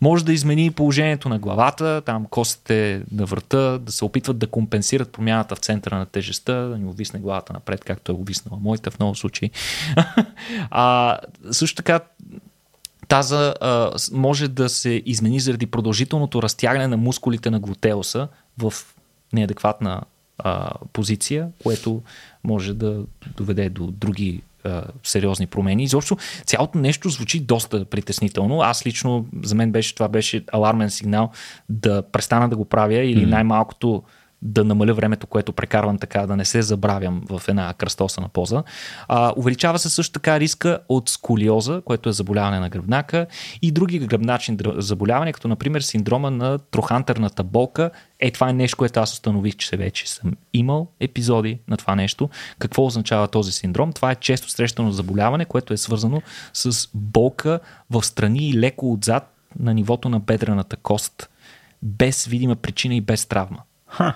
[0.00, 5.12] Може да измени положението на главата, там костите на врата, да се опитват да компенсират
[5.12, 8.98] промяната в центъра на тежестта, да ни увисне главата напред, както е увиснала моята в
[8.98, 9.50] много случаи.
[10.70, 11.18] а,
[11.50, 12.00] също така
[13.12, 18.72] таза а, може да се измени заради продължителното разтягане на мускулите на глутеуса в
[19.32, 20.02] неадекватна
[20.38, 22.02] а, позиция, което
[22.44, 23.00] може да
[23.36, 25.84] доведе до други а, сериозни промени.
[25.84, 28.60] Изобщо цялото нещо звучи доста притеснително.
[28.60, 31.30] Аз лично, за мен беше, това беше алармен сигнал
[31.68, 34.02] да престана да го правя или най-малкото
[34.42, 38.62] да намаля времето, което прекарвам така, да не се забравям в една кръстосана поза.
[39.08, 43.26] А, увеличава се също така риска от сколиоза, което е заболяване на гръбнака
[43.62, 47.90] и други гръбначни заболявания, като например синдрома на трохантерната болка.
[48.20, 52.30] Е, това е нещо, което аз установих, че вече съм имал епизоди на това нещо.
[52.58, 53.92] Какво означава този синдром?
[53.92, 56.22] Това е често срещано заболяване, което е свързано
[56.52, 61.28] с болка в страни и леко отзад на нивото на бедрената кост,
[61.82, 63.58] без видима причина и без травма.
[63.86, 64.14] Ха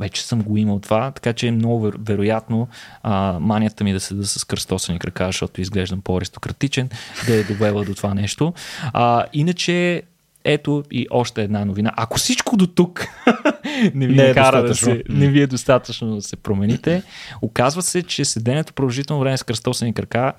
[0.00, 2.68] вече съм го имал това, така че е много вероятно
[3.02, 6.88] а, манията ми да седа с кръстосани крака, защото изглеждам по-аристократичен,
[7.26, 8.52] да е довела до това нещо.
[8.92, 10.02] А, иначе
[10.44, 11.92] ето и още една новина.
[11.96, 13.06] Ако всичко до тук
[13.94, 17.02] не ви не е кара да се, не ви е достатъчно да се промените,
[17.42, 20.32] оказва се, че седенето продължително време с кръстосани крака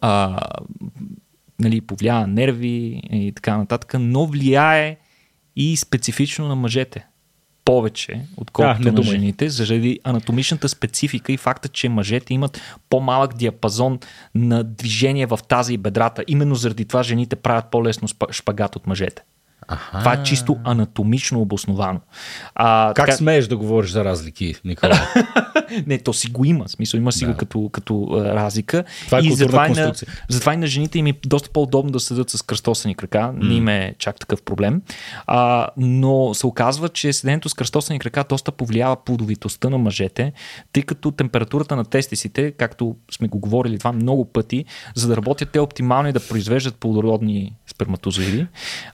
[0.00, 0.40] а,
[1.58, 4.96] нали, повлиява нерви и така нататък, но влияе
[5.56, 7.06] и специфично на мъжете
[7.70, 12.60] повече, отколкото а, на жените, заради анатомичната специфика и факта, че мъжете имат
[12.90, 13.98] по-малък диапазон
[14.34, 16.24] на движение в тази и бедрата.
[16.28, 19.22] Именно заради това жените правят по-лесно шпагат от мъжете.
[19.68, 19.98] Аха.
[19.98, 22.00] Това е чисто анатомично обосновано.
[22.54, 23.16] А, как така...
[23.16, 25.00] смееш да говориш за разлики, Никола?
[25.86, 26.68] не, то си го има.
[26.68, 27.32] Смисъл, има си да.
[27.32, 28.84] го като, като а, разлика.
[29.06, 29.92] Това е и затова и, на,
[30.28, 33.18] затова и на жените им е доста по-удобно да седат с кръстосани крака.
[33.18, 33.48] Mm.
[33.48, 34.82] Не им е чак такъв проблем.
[35.26, 40.32] А, но се оказва, че седенето с кръстосани крака доста повлиява плодовитостта на мъжете,
[40.72, 45.50] тъй като температурата на тестисите, както сме го говорили това много пъти, за да работят
[45.50, 48.46] те оптимално и да произвеждат плодородни сперматозоиди,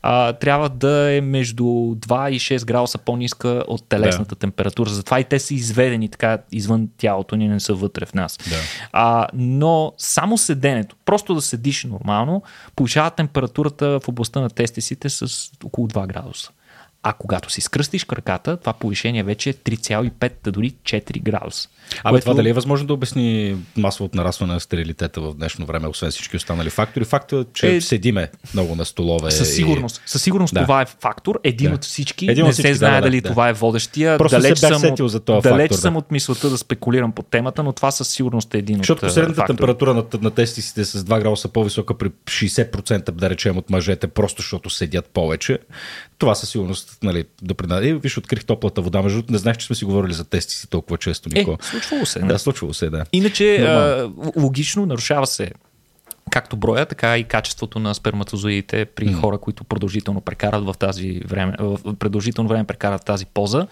[0.03, 4.39] а, трябва да е между 2 и 6 градуса по-ниска от телесната да.
[4.39, 4.91] температура.
[4.91, 8.39] Затова и те са изведени така извън тялото ни, не са вътре в нас.
[8.51, 8.57] Да.
[8.93, 12.43] А, но само седенето, просто да седиш нормално,
[12.77, 16.51] повишава температурата в областта на тестисите с около 2 градуса.
[17.09, 21.69] А когато си скръстиш краката, това повишение вече е 3,5, дори 4 градуса.
[22.05, 22.25] Абе, което...
[22.25, 26.37] това дали е възможно да обясни масовото нарастване на стерилитета в днешно време, освен всички
[26.37, 27.05] останали фактори?
[27.05, 27.81] Факта, че е...
[27.81, 29.31] седиме много на столове.
[29.31, 30.03] Със сигурност.
[30.07, 30.11] И...
[30.11, 30.63] Със сигурност да.
[30.63, 31.41] това е фактор.
[31.45, 31.75] Един да.
[31.75, 32.31] от всички.
[32.31, 34.19] Един не всички, се знае да, дали да, това е водещия.
[34.19, 35.99] Просто далеч се съм, от, за този далеч фактор, съм да.
[35.99, 39.45] от мисълта да спекулирам по темата, но това със сигурност е един Защото от средната
[39.47, 44.43] температура на, на тестисите с 2 градуса по-висока при 60% да речем от мъжете, просто
[44.43, 45.59] защото седят повече.
[46.19, 47.95] Това със сигурност нали, допринася.
[47.95, 49.03] Виж, открих топлата вода.
[49.03, 51.29] Между не знаех, че сме си говорили за тестиси толкова често.
[51.33, 51.51] Нико.
[51.51, 52.19] Е, случвало се.
[52.19, 53.05] Да, случвало се, да.
[53.13, 55.53] Иначе, а, логично, нарушава се
[56.31, 59.21] както броя, така и качеството на сперматозоидите при mm.
[59.21, 63.67] хора, които продължително прекарат в тази време, в продължително време прекарат тази поза.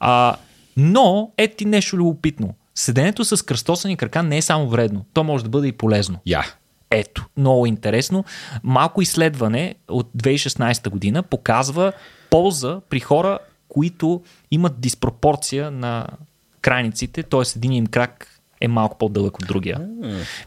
[0.00, 0.36] А,
[0.76, 2.54] но е ти нещо любопитно.
[2.74, 6.18] Седенето с кръстосани крака не е само вредно, то може да бъде и полезно.
[6.28, 6.52] Yeah.
[6.90, 8.24] Ето, много интересно.
[8.62, 11.92] Малко изследване от 2016 година показва
[12.30, 16.06] полза при хора, които имат диспропорция на
[16.60, 17.42] крайниците, т.е.
[17.56, 19.88] един им крак е малко по-дълъг от другия.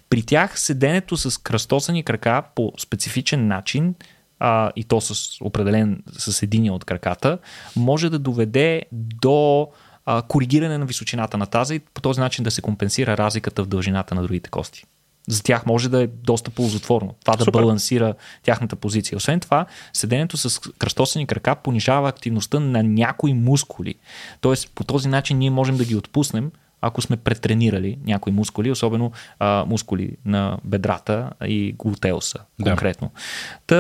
[0.10, 3.96] При тях седенето с кръстосани крака по специфичен начин
[4.40, 7.38] а, и то с определен, с единия от краката,
[7.76, 9.68] може да доведе до
[10.06, 13.68] а, коригиране на височината на тази и по този начин да се компенсира разликата в
[13.68, 14.86] дължината на другите кости
[15.28, 17.16] за тях може да е доста ползотворно.
[17.26, 17.60] Това да Супер.
[17.60, 18.14] балансира
[18.44, 19.18] тяхната позиция.
[19.18, 23.96] Освен това, седенето с кръстосани крака понижава активността на някои мускули.
[24.42, 26.52] Тоест, по този начин ние можем да ги отпуснем,
[26.82, 33.12] ако сме претренирали някои мускули, особено а, мускули на бедрата и глутеуса конкретно.
[33.14, 33.22] Да.
[33.68, 33.76] Та,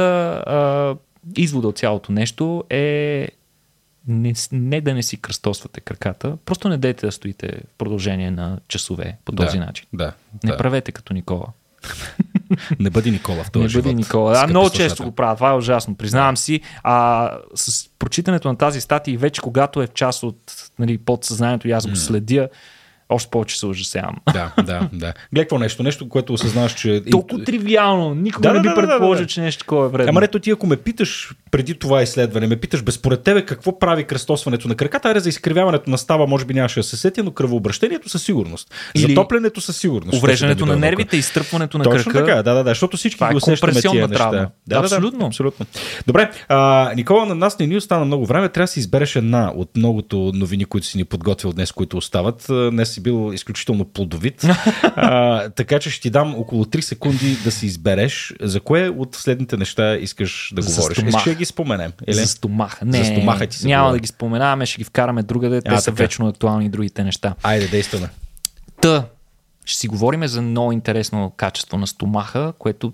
[0.51, 0.95] а,
[1.37, 3.27] извода от цялото нещо е
[4.07, 8.59] не, не да не си кръстосвате краката, просто не дейте да стоите в продължение на
[8.67, 9.85] часове по този да, начин.
[9.93, 10.57] Да, не да.
[10.57, 11.47] правете като Никола.
[12.79, 13.83] Не бъди Никола в този Не живот.
[13.83, 14.35] бъди Никола.
[14.35, 15.35] Скъпи много често го правя.
[15.35, 15.95] Това е ужасно.
[15.95, 16.61] Признавам си.
[16.83, 21.67] А с прочитането на тази статия и вече когато е в част от нали, подсъзнанието
[21.67, 22.49] и аз го следя,
[23.13, 24.15] още повече се ужасявам.
[24.33, 25.13] Да, да, да.
[25.33, 27.01] Гледай нещо, нещо, което осъзнаваш, че...
[27.11, 28.15] Толкова тривиално.
[28.15, 29.27] Никога Да, не да, би да, да, да, предположил, да.
[29.29, 30.09] че нещо такова е вредно.
[30.09, 34.03] Ама ето ти, ако ме питаш преди това изследване, ме питаш безпоред тебе какво прави
[34.03, 37.31] кръстосването на краката, аре за изкривяването на става може би нямаше да се сетя, но
[37.31, 38.73] кръвообращението със сигурност.
[38.95, 40.17] Или Затоплянето със сигурност.
[40.17, 42.25] Увреждането да на нервите, изтръпването на Точно кръка.
[42.25, 44.29] така, да, да, да, защото всички Това е усещаме тия неща.
[44.29, 44.49] травма.
[44.67, 45.11] Да, Абсолютно.
[45.11, 45.65] Да, да, абсолютно.
[46.07, 48.49] Добре, а, Никола, на нас не ни остана много време.
[48.49, 52.45] Трябва да си избереш една от многото новини, които си ни подготвил днес, които остават.
[52.71, 54.43] Днес си бил изключително плодовит.
[54.83, 59.15] а, така че ще ти дам около 3 секунди да си избереш за кое от
[59.15, 60.97] следните неща искаш да За говориш.
[60.97, 61.09] стомах.
[61.09, 61.91] Искаш да ги споменем.
[62.07, 62.13] Или?
[62.15, 62.85] За стомаха.
[62.85, 63.99] Не, За стомаха ти няма говори.
[63.99, 65.61] да ги споменаваме, ще ги вкараме другаде.
[65.61, 66.03] Те А, са така.
[66.03, 67.35] вечно актуални другите неща.
[67.43, 68.09] Айде, действаме.
[68.81, 69.05] Та,
[69.65, 72.93] ще си говорим за много интересно качество на стомаха, което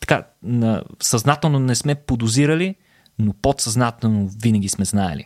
[0.00, 2.74] така, на, съзнателно не сме подозирали,
[3.18, 5.24] но подсъзнателно винаги сме знаели.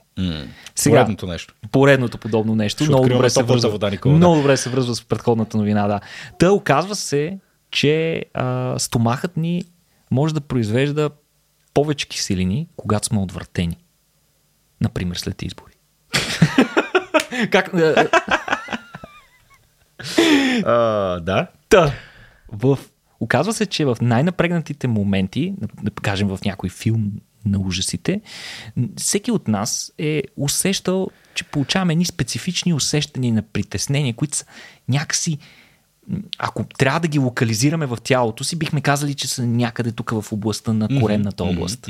[0.74, 1.54] Сега- Поредното нещо.
[1.72, 2.84] Поредното подобно нещо.
[2.84, 4.16] Ще Много добре, се връзва, вода, Никола, да.
[4.16, 5.86] много добре се връзва с предходната новина.
[5.88, 6.00] Да.
[6.38, 7.38] Та оказва се,
[7.70, 9.64] че а, стомахът ни
[10.10, 11.10] може да произвежда
[11.74, 13.76] повече киселини, когато сме отвратени.
[14.80, 15.72] Например, след избори.
[17.50, 17.74] как,
[20.64, 21.46] А, да.
[21.68, 21.92] Та,
[22.52, 22.78] в...
[23.20, 27.12] Оказва се, че в най-напрегнатите моменти, да кажем в някой филм
[27.44, 28.20] на ужасите,
[28.96, 34.44] всеки от нас е усещал, че получаваме едни специфични усещания на притеснение, които са
[34.88, 35.38] някакси
[36.38, 40.32] ако трябва да ги локализираме в тялото си, бихме казали, че са някъде тук в
[40.32, 41.88] областта на коремната област.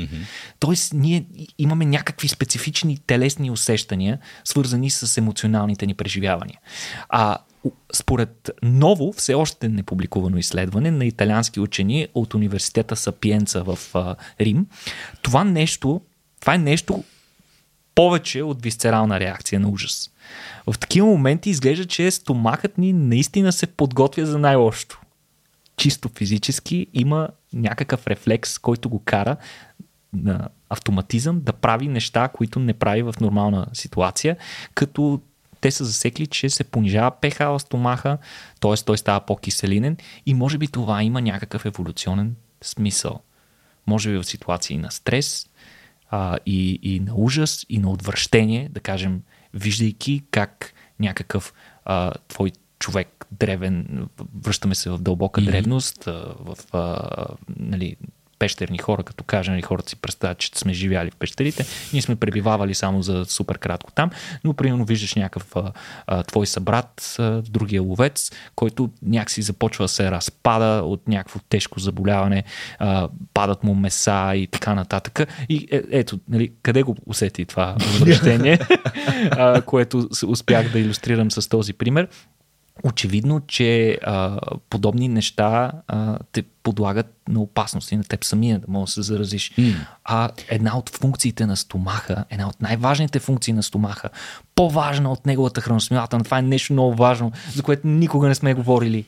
[0.59, 1.25] Тоест, ние
[1.57, 6.59] имаме някакви специфични телесни усещания, свързани с емоционалните ни преживявания.
[7.09, 7.37] А
[7.93, 14.65] според ново, все още непубликувано изследване на италиански учени от университета Сапиенца в а, Рим,
[15.21, 16.01] това нещо,
[16.39, 17.03] това е нещо,
[17.95, 20.10] повече от висцерална реакция на ужас.
[20.67, 25.01] В такива моменти изглежда, че стомахът ни наистина се подготвя за най-лошото.
[25.77, 29.37] Чисто физически има някакъв рефлекс, който го кара
[30.13, 34.37] на автоматизъм да прави неща, които не прави в нормална ситуация,
[34.73, 35.21] като
[35.61, 38.17] те са засекли, че се понижава pH в стомаха,
[38.59, 38.75] т.е.
[38.85, 43.19] той става по-киселинен и може би това има някакъв еволюционен смисъл.
[43.87, 45.49] Може би в ситуации на стрес
[46.09, 49.21] а, и, и на ужас, и на отвращение, да кажем,
[49.53, 51.53] виждайки как някакъв
[51.85, 54.07] а, твой човек древен,
[54.43, 55.45] връщаме се в дълбока mm-hmm.
[55.45, 56.03] древност,
[56.39, 57.25] в а,
[57.57, 57.95] нали,
[58.41, 61.65] пещерни хора, като кажем, нали, хората си представят, че сме живяли в пещерите.
[61.93, 64.09] Ние сме пребивавали само за супер кратко там,
[64.43, 65.71] но примерно виждаш някакъв а,
[66.07, 71.79] а, твой събрат, а, другия ловец, който някакси започва да се разпада от някакво тежко
[71.79, 72.43] заболяване,
[72.79, 75.19] а, падат му меса и така нататък.
[75.49, 78.59] И е, ето, нали, къде го усети това връщение,
[79.31, 82.07] а, което успях да иллюстрирам с този пример.
[82.83, 88.65] Очевидно, че а, подобни неща а, те подлагат на опасност и на теб самия да
[88.67, 89.51] можеш да се заразиш.
[89.51, 89.75] Mm.
[90.03, 94.09] А една от функциите на стомаха, една от най-важните функции на стомаха,
[94.55, 99.05] по-важна от неговата храносмилателна, това е нещо много важно, за което никога не сме говорили,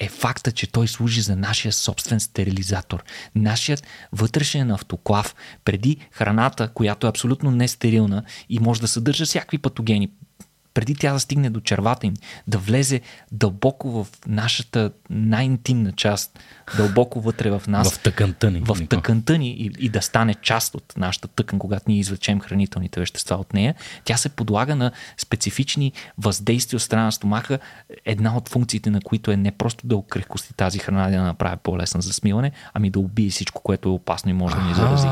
[0.00, 3.04] е факта, че той служи за нашия собствен стерилизатор.
[3.34, 3.82] Нашият
[4.12, 5.34] вътрешен автоклав
[5.64, 10.10] преди храната, която е абсолютно нестерилна и може да съдържа всякакви патогени,
[10.74, 12.14] преди тя да стигне до червата им,
[12.46, 13.00] да влезе
[13.32, 16.38] дълбоко в нашата най-интимна част,
[16.76, 18.60] дълбоко вътре в нас, В тъканта ни.
[18.60, 23.00] в тъканта ни и, и да стане част от нашата тъкан, когато ние извлечем хранителните
[23.00, 27.58] вещества от нея, тя се подлага на специфични въздействия от страна на стомаха,
[28.04, 31.56] една от функциите на които е не просто да окрехкости тази храна да я направи
[31.62, 35.08] по-лесна за смиване, ами да убие всичко, което е опасно и може да ни зарази.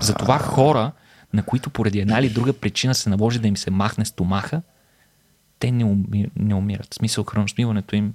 [0.00, 0.92] Затова хора,
[1.32, 4.62] на които поради една или друга причина се наложи да им се махне стомаха,
[5.62, 6.88] те не, уми, не умират.
[6.90, 8.14] В смисъл, храносмиването им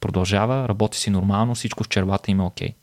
[0.00, 2.74] продължава, работи си нормално, всичко в червата им е окей.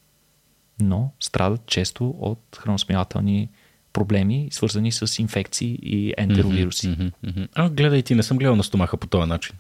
[0.82, 3.50] Но страдат често от храносмилателни
[3.94, 6.88] проблеми, свързани с инфекции и ентеровируси.
[6.88, 7.12] Mm-hmm.
[7.24, 7.44] Мгм.
[7.56, 9.56] А, гледай, ти не съм гледал на стомаха по този начин.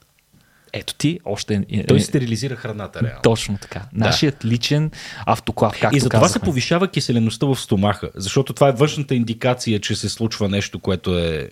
[0.73, 3.21] Ето ти, още е, Той е, стерилизира храната, реално.
[3.21, 3.85] точно така.
[3.93, 4.91] Нашият личен
[5.25, 6.45] автоклав, както И затова се казахме.
[6.45, 11.49] повишава киселеността в стомаха, защото това е външната индикация, че се случва нещо, което е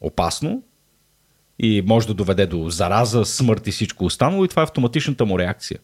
[0.00, 0.62] опасно
[1.58, 5.38] и може да доведе до зараза, смърт и всичко останало и това е автоматичната му
[5.38, 5.78] реакция.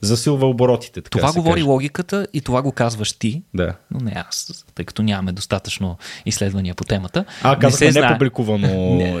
[0.00, 1.02] засилва оборотите.
[1.02, 1.64] Така това да говори каже.
[1.64, 3.74] логиката и това го казваш ти, Да.
[3.90, 5.96] но не аз, тъй като нямаме достатъчно
[6.26, 7.24] изследвания по темата.
[7.42, 8.08] А, казахме се знае.
[8.08, 8.68] непубликувано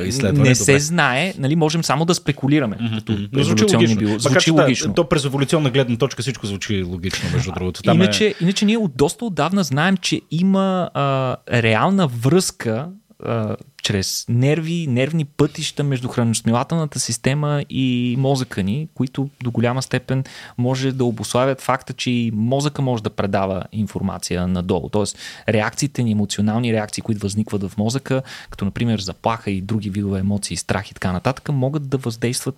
[0.00, 0.38] изследване.
[0.38, 0.54] Не добре.
[0.54, 2.76] се знае, нали, можем само да спекулираме.
[2.94, 3.96] Като Но звучи логично.
[3.96, 4.94] био- Макар, Звучи да, логично.
[4.94, 7.82] То през еволюционна гледна точка всичко звучи логично, между другото.
[7.82, 8.34] Там Иначе, е...
[8.40, 12.88] иначе ние от доста отдавна знаем, че има а, реална връзка
[13.24, 20.24] а, чрез нерви, нервни пътища между храносмилателната система и мозъка ни, които до голяма степен
[20.58, 24.88] може да обославят факта, че и мозъка може да предава информация надолу.
[24.88, 30.20] Тоест реакциите ни, емоционални реакции, които възникват в мозъка, като например заплаха и други видове
[30.20, 32.56] емоции, страх и така нататък, могат да въздействат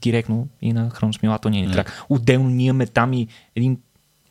[0.00, 1.92] директно и на храносмилателния ни тракт.
[2.08, 3.78] Отделно ние имаме там и един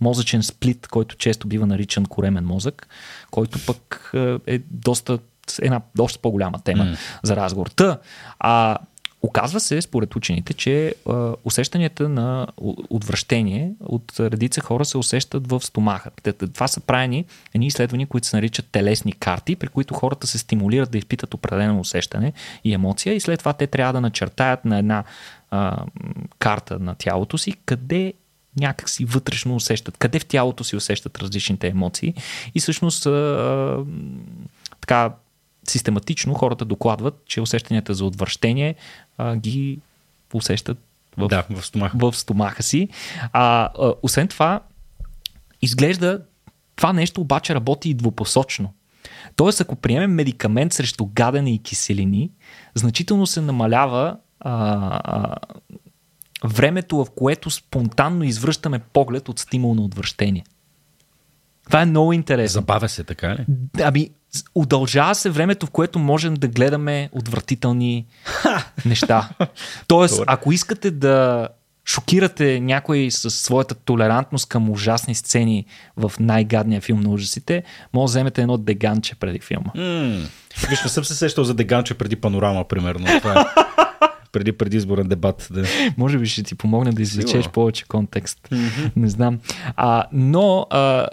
[0.02, 2.88] мозъчен сплит, който често бива наричан коремен мозък,
[3.32, 4.12] който пък
[4.48, 5.20] е доста
[5.62, 6.98] една доста по-голяма тема mm.
[7.24, 7.68] за разговор.
[7.68, 7.98] Та,
[8.39, 8.78] а,
[9.22, 12.48] оказва се, според учените, че а, усещанията на
[12.89, 16.12] отвращение от редица хора се усещат в стомаха.
[16.54, 20.92] Това са правени едни изследвания, които се наричат телесни карти, при които хората се стимулират
[20.92, 22.34] да изпитат определено усещане
[22.64, 25.04] и емоция и след това те трябва да начертаят на една
[25.52, 25.86] а,
[26.39, 28.14] карта на тялото си къде
[28.60, 32.14] някак си вътрешно усещат, къде в тялото си усещат различните емоции
[32.56, 33.84] и всъщност а, а,
[34.82, 35.12] така
[35.72, 38.76] систематично хората докладват, че усещанията за отвращение
[39.17, 39.80] а, ги
[40.34, 40.78] усещат
[41.17, 41.97] в, Да, в стомаха.
[41.97, 42.89] в стомаха си.
[43.34, 44.61] А, а, освен това,
[45.61, 46.22] изглежда
[46.76, 48.74] това нещо обаче работи и двупосочно.
[49.36, 52.32] Тоест, ако приемем медикамент срещу гадене и киселини,
[52.76, 54.53] значително се намалява а,
[55.03, 55.36] а,
[56.43, 60.43] времето, в което спонтанно извръщаме поглед от стимул на отвращение.
[61.72, 62.53] Това е много интересно.
[62.53, 63.45] Забавя се, така ли?
[63.84, 64.09] Ами,
[64.55, 68.05] удължава се времето, в което можем да гледаме отвратителни
[68.86, 69.30] неща.
[69.88, 70.26] Тоест, Добре.
[70.28, 71.47] ако искате да
[71.86, 75.65] шокирате някой с своята толерантност към ужасни сцени
[75.97, 77.63] в най-гадния филм на ужасите,
[77.93, 79.72] може да вземете едно деганче преди филма.
[79.76, 80.28] М,
[80.69, 83.05] Виж, не съм се сещал за Деганче преди панорама, примерно.
[83.19, 83.45] Това е
[84.32, 85.47] преди предизборен дебат.
[85.51, 85.63] Да.
[85.97, 88.49] Може би ще ти помогне да извлечеш повече контекст.
[88.95, 89.39] Не знам.
[89.76, 91.07] А, но а,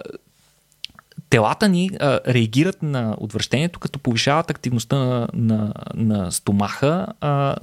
[1.29, 7.55] телата ни а, реагират на отвращението, като повишават активността на, на, на стомаха, а,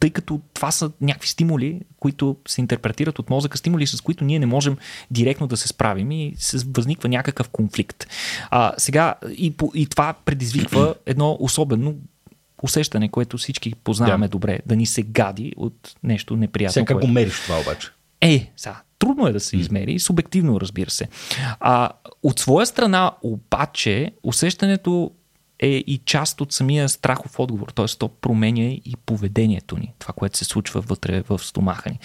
[0.00, 4.38] тъй като това са някакви стимули, които се интерпретират от мозъка, стимули, с които ние
[4.38, 4.76] не можем
[5.10, 8.06] директно да се справим и се възниква някакъв конфликт.
[8.50, 11.94] А, сега и, и това предизвиква едно особено
[12.62, 14.30] усещане, което всички познаваме Да.
[14.30, 16.72] добре, да ни се гади от нещо неприятно.
[16.72, 17.06] Сега как което...
[17.06, 17.88] го мериш това обаче?
[18.20, 21.08] Е, сега, трудно е да се измери, субективно разбира се.
[21.60, 21.90] А,
[22.22, 25.10] от своя страна обаче усещането
[25.64, 27.86] е и част от самия страхов отговор, т.е.
[27.98, 31.98] то променя и поведението ни, това, което се случва вътре в стомаха ни.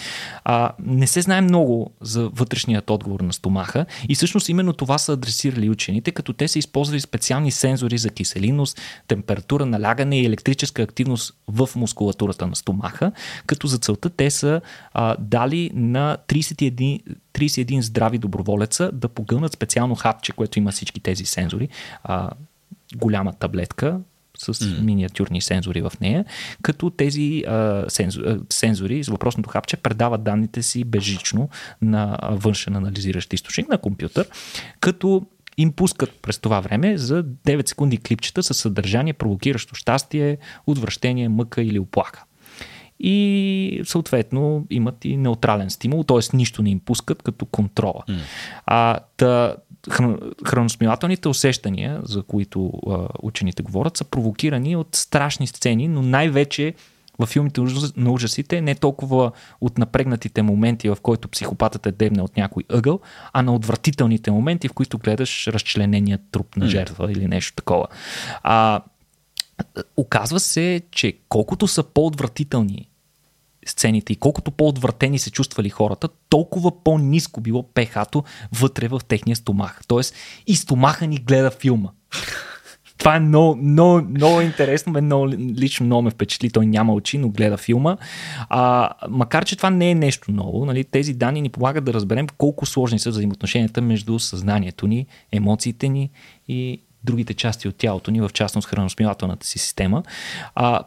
[0.44, 5.14] А, не се знае много за вътрешният отговор на стомаха и всъщност именно това са
[5.14, 11.34] адресирали учените, като те са използвали специални сензори за киселинност, температура, налягане и електрическа активност
[11.48, 13.12] в мускулатурата на стомаха,
[13.46, 14.62] като за целта те са
[14.94, 17.02] а, дали на 31,
[17.34, 21.70] 31 здрави доброволеца да погълнат специално хапче, което има всички тези сензори.
[22.04, 22.30] А,
[22.96, 24.00] голяма таблетка
[24.38, 24.82] с mm.
[24.82, 26.26] миниатюрни сензори в нея,
[26.62, 31.50] като тези а, сензори, а, сензори с въпросното хапче предават данните си безжично
[31.82, 34.28] на външен анализиращ източник на компютър,
[34.80, 35.26] като
[35.58, 40.38] им пускат през това време за 9 секунди клипчета със съдържание провокиращо щастие,
[40.68, 42.24] отвращение, мъка или оплака.
[43.00, 46.38] И съответно имат и неутрален стимул, т.е.
[46.38, 48.04] нищо не им пускат като контрола.
[48.10, 48.20] Mm.
[48.66, 49.56] А, та,
[50.46, 56.74] храносмилателните усещания, за които а, учените говорят, са провокирани от страшни сцени, но най-вече
[57.20, 57.62] във филмите
[57.98, 63.00] на ужасите не толкова от напрегнатите моменти, в който психопатът е дебне от някой ъгъл,
[63.34, 67.88] а на отвратителните моменти, в които гледаш разчленения труп на жертва или нещо такова.
[68.44, 68.82] А,
[69.98, 72.89] оказва се, че колкото са по-отвратителни
[73.70, 79.82] сцените и колкото по-отвратени се чувствали хората, толкова по-низко било пехато вътре в техния стомах.
[79.88, 80.16] Тоест
[80.48, 81.90] и стомаха ни гледа филма.
[83.00, 86.50] Това е много, много, много интересно, ме много, лично много ме впечатли.
[86.50, 87.98] Той няма очи, но гледа филма.
[88.50, 92.28] А, макар, че това не е нещо ново, нали, тези данни ни помагат да разберем
[92.38, 96.10] колко сложни са взаимоотношенията между съзнанието ни, емоциите ни
[96.48, 100.04] и другите части от тялото ни, в частност храносмилателната си система.
[100.56, 100.84] А,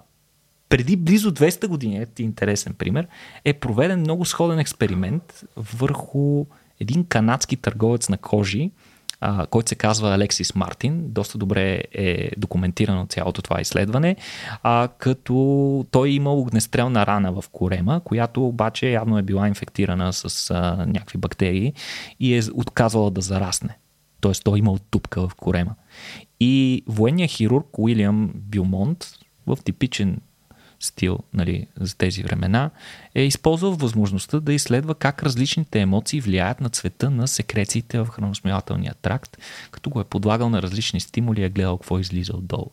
[0.72, 3.06] преди близо 200 години, е интересен пример,
[3.44, 6.46] е проведен много сходен експеримент върху
[6.80, 8.70] един канадски търговец на кожи,
[9.20, 11.02] а, който се казва Алексис Мартин.
[11.04, 14.16] Доста добре е документирано цялото това изследване,
[14.62, 20.12] а, като той е имал огнестрелна рана в корема, която обаче явно е била инфектирана
[20.12, 21.72] с а, някакви бактерии
[22.20, 23.78] и е отказала да зарасне.
[24.20, 25.74] Тоест той е имал тупка в корема.
[26.40, 29.06] И военният хирург Уилям Билмонт
[29.46, 30.18] в типичен
[30.82, 32.70] стил нали, за тези времена,
[33.14, 38.94] е използвал възможността да изследва как различните емоции влияят на цвета на секрециите в храносмилателния
[39.02, 39.38] тракт,
[39.70, 42.70] като го е подлагал на различни стимули и е гледал какво излиза отдолу.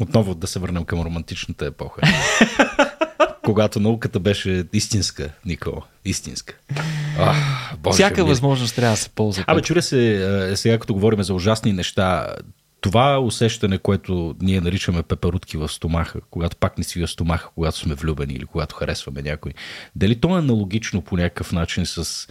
[0.00, 2.00] Отново да се върнем към романтичната епоха.
[3.48, 5.82] когато науката беше истинска, Никола.
[6.04, 6.54] Истинска.
[7.18, 7.34] А,
[7.78, 8.28] Боже Всяка ми.
[8.28, 9.44] възможност трябва да се ползва.
[9.46, 12.34] Абе, чуре се, сега като говорим за ужасни неща,
[12.80, 17.94] това усещане, което ние наричаме пеперутки в стомаха, когато пак не свива стомаха, когато сме
[17.94, 19.52] влюбени или когато харесваме някой,
[19.96, 22.28] дали то е аналогично по някакъв начин с,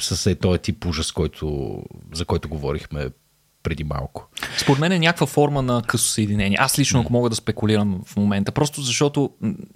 [0.00, 1.76] с е този тип ужас, който,
[2.12, 3.10] за който говорихме
[3.62, 4.28] преди малко.
[4.58, 6.58] Според мен е някаква форма на късосъединение.
[6.60, 9.30] Аз лично, ако мога да спекулирам в момента, просто защото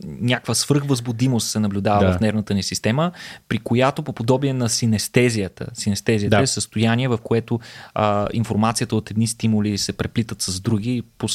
[0.05, 2.12] някаква свръхвъзбудимост се наблюдава да.
[2.12, 3.12] в нервната ни система,
[3.49, 6.43] при която по подобие на синестезията, синестезията да.
[6.43, 7.61] е състояние, в което
[7.95, 11.28] а, информацията от едни стимули се преплитат с други, по,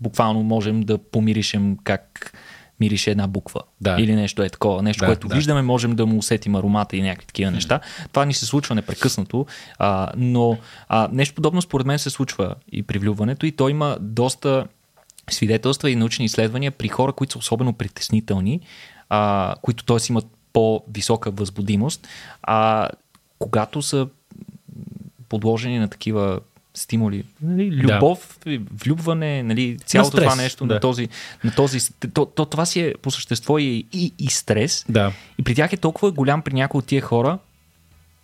[0.00, 2.32] буквално можем да помиришем как
[2.80, 3.60] мирише една буква.
[3.80, 3.96] Да.
[3.98, 4.82] Или нещо е такова.
[4.82, 5.34] Нещо, да, което да.
[5.34, 7.80] виждаме, можем да му усетим аромата и някакви такива неща.
[8.12, 9.46] Това ни се случва непрекъснато,
[9.78, 10.58] а, но
[10.88, 14.66] а, нещо подобно според мен се случва и при влюбването и то има доста
[15.30, 18.60] свидетелства и научни изследвания при хора, които са особено притеснителни,
[19.08, 19.96] а, които т.е.
[20.10, 22.08] имат по-висока възбудимост,
[22.42, 22.88] а
[23.38, 24.08] когато са
[25.28, 26.40] подложени на такива
[26.74, 27.24] стимули.
[27.42, 28.58] Нали, любов, да.
[28.84, 30.74] влюбване, нали, цялото това нещо да.
[30.74, 31.08] на този.
[31.44, 31.78] На този
[32.14, 34.84] то, то, това си е по същество и, и, и стрес.
[34.88, 35.12] Да.
[35.38, 37.38] И при тях е толкова голям при някои от тия хора,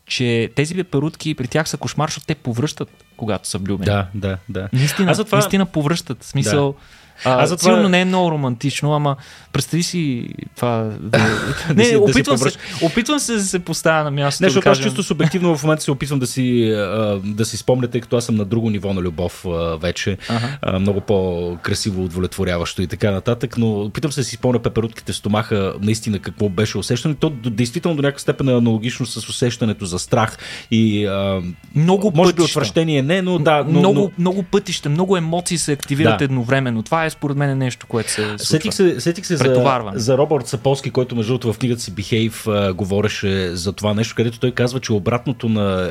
[0.07, 3.85] че тези перутки при тях са кошмар, защото те повръщат, когато са влюбени.
[3.85, 4.69] Да, да, да.
[4.73, 5.39] Наистина, това...
[5.39, 6.25] наистина повръщат.
[6.25, 6.79] Смисъл, да
[7.25, 7.59] а, а това...
[7.59, 9.17] Сигурно не е много романтично, ама
[9.53, 10.91] представи си това.
[11.01, 11.19] Да,
[11.75, 14.43] не, да опитвам, да се, опитвам се да се поставя на място.
[14.43, 14.83] Не, защото да кажем...
[14.83, 16.75] аз чисто субективно в момента се опитвам да си,
[17.25, 19.47] да си спомня, тъй като аз съм на друго ниво на любов
[19.81, 20.19] вече.
[20.29, 20.79] Ага.
[20.79, 23.59] Много по-красиво, удовлетворяващо и така нататък.
[23.59, 27.31] Но опитвам се да си спомня пеперутките в стомаха, наистина какво беше усещането.
[27.31, 30.39] То действително до някаква степен е аналогично с усещането за страх
[30.71, 31.09] и
[31.75, 33.65] много може би отвращение не, но да.
[33.69, 34.11] Но, много, но...
[34.19, 36.25] много пътища, много емоции се активират да.
[36.25, 36.83] едновременно.
[36.83, 38.39] Това е според мен нещо, което се случва.
[38.39, 42.73] Сетих се, сетих се за, за Робърт Саполски, който между другото в книгата си Behave
[42.73, 45.91] говореше за това нещо, където той казва, че обратното на,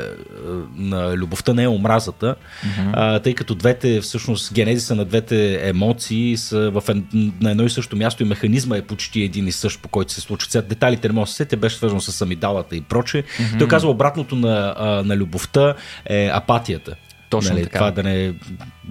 [0.76, 2.90] на любовта не е омразата, mm-hmm.
[2.94, 7.06] а, тъй като двете, всъщност, генезиса на двете емоции са в ен,
[7.42, 10.22] на едно и също място и механизма е почти един и същ, по който се
[10.22, 10.52] случва.
[10.52, 13.24] Сега деталите не може да се сете, беше свързано с амидалата и проче.
[13.24, 13.60] Mm-hmm.
[13.60, 16.96] Той казва обратното на, на любовта е апатията.
[17.30, 17.78] Точно нали, така.
[17.78, 18.34] Това да не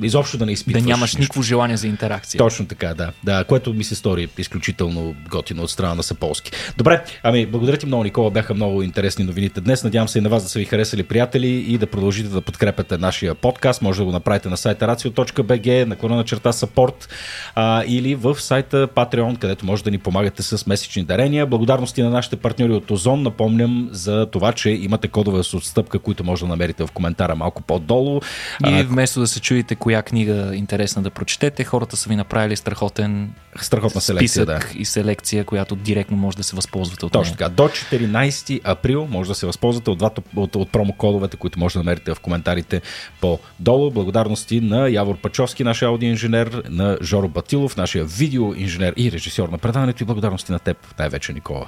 [0.02, 0.82] изобщо да не изпитваш.
[0.82, 2.38] Да нямаш никакво желание за интеракция.
[2.38, 3.12] Точно така, да.
[3.24, 3.44] да.
[3.44, 6.52] Което ми се стори изключително готино от страна на Саполски.
[6.76, 8.30] Добре, ами благодаря ти много, Никола.
[8.30, 9.84] Бяха много интересни новините днес.
[9.84, 12.98] Надявам се и на вас да са ви харесали приятели и да продължите да подкрепяте
[12.98, 13.82] нашия подкаст.
[13.82, 17.08] Може да го направите на сайта racio.bg, наклона на черта support
[17.54, 21.46] а, или в сайта Patreon, където може да ни помагате с месечни дарения.
[21.46, 23.22] Благодарности на нашите партньори от Озон.
[23.22, 27.62] Напомням за това, че имате кодове с отстъпка, които може да намерите в коментара малко
[27.62, 28.20] по-долу.
[28.66, 31.64] И вместо да се чуете коя книга интересна да прочетете.
[31.64, 33.30] Хората са ви направили страхотен
[33.62, 34.60] Страхотна селекция, да.
[34.74, 37.48] и селекция, която директно може да се възползвате от Точно така.
[37.48, 41.78] До 14 април може да се възползвате от, двата, от, от промокодовете, които може да
[41.78, 42.82] намерите в коментарите
[43.20, 43.90] по-долу.
[43.90, 50.02] Благодарности на Явор Пачовски, нашия аудиоинженер, на Жоро Батилов, нашия видеоинженер и режисьор на предаването
[50.02, 51.66] и благодарности на теб, най-вече Никола.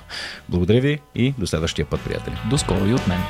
[0.49, 2.35] Благодаря ви и до следващия път, приятели.
[2.51, 3.21] До скоро и от мен.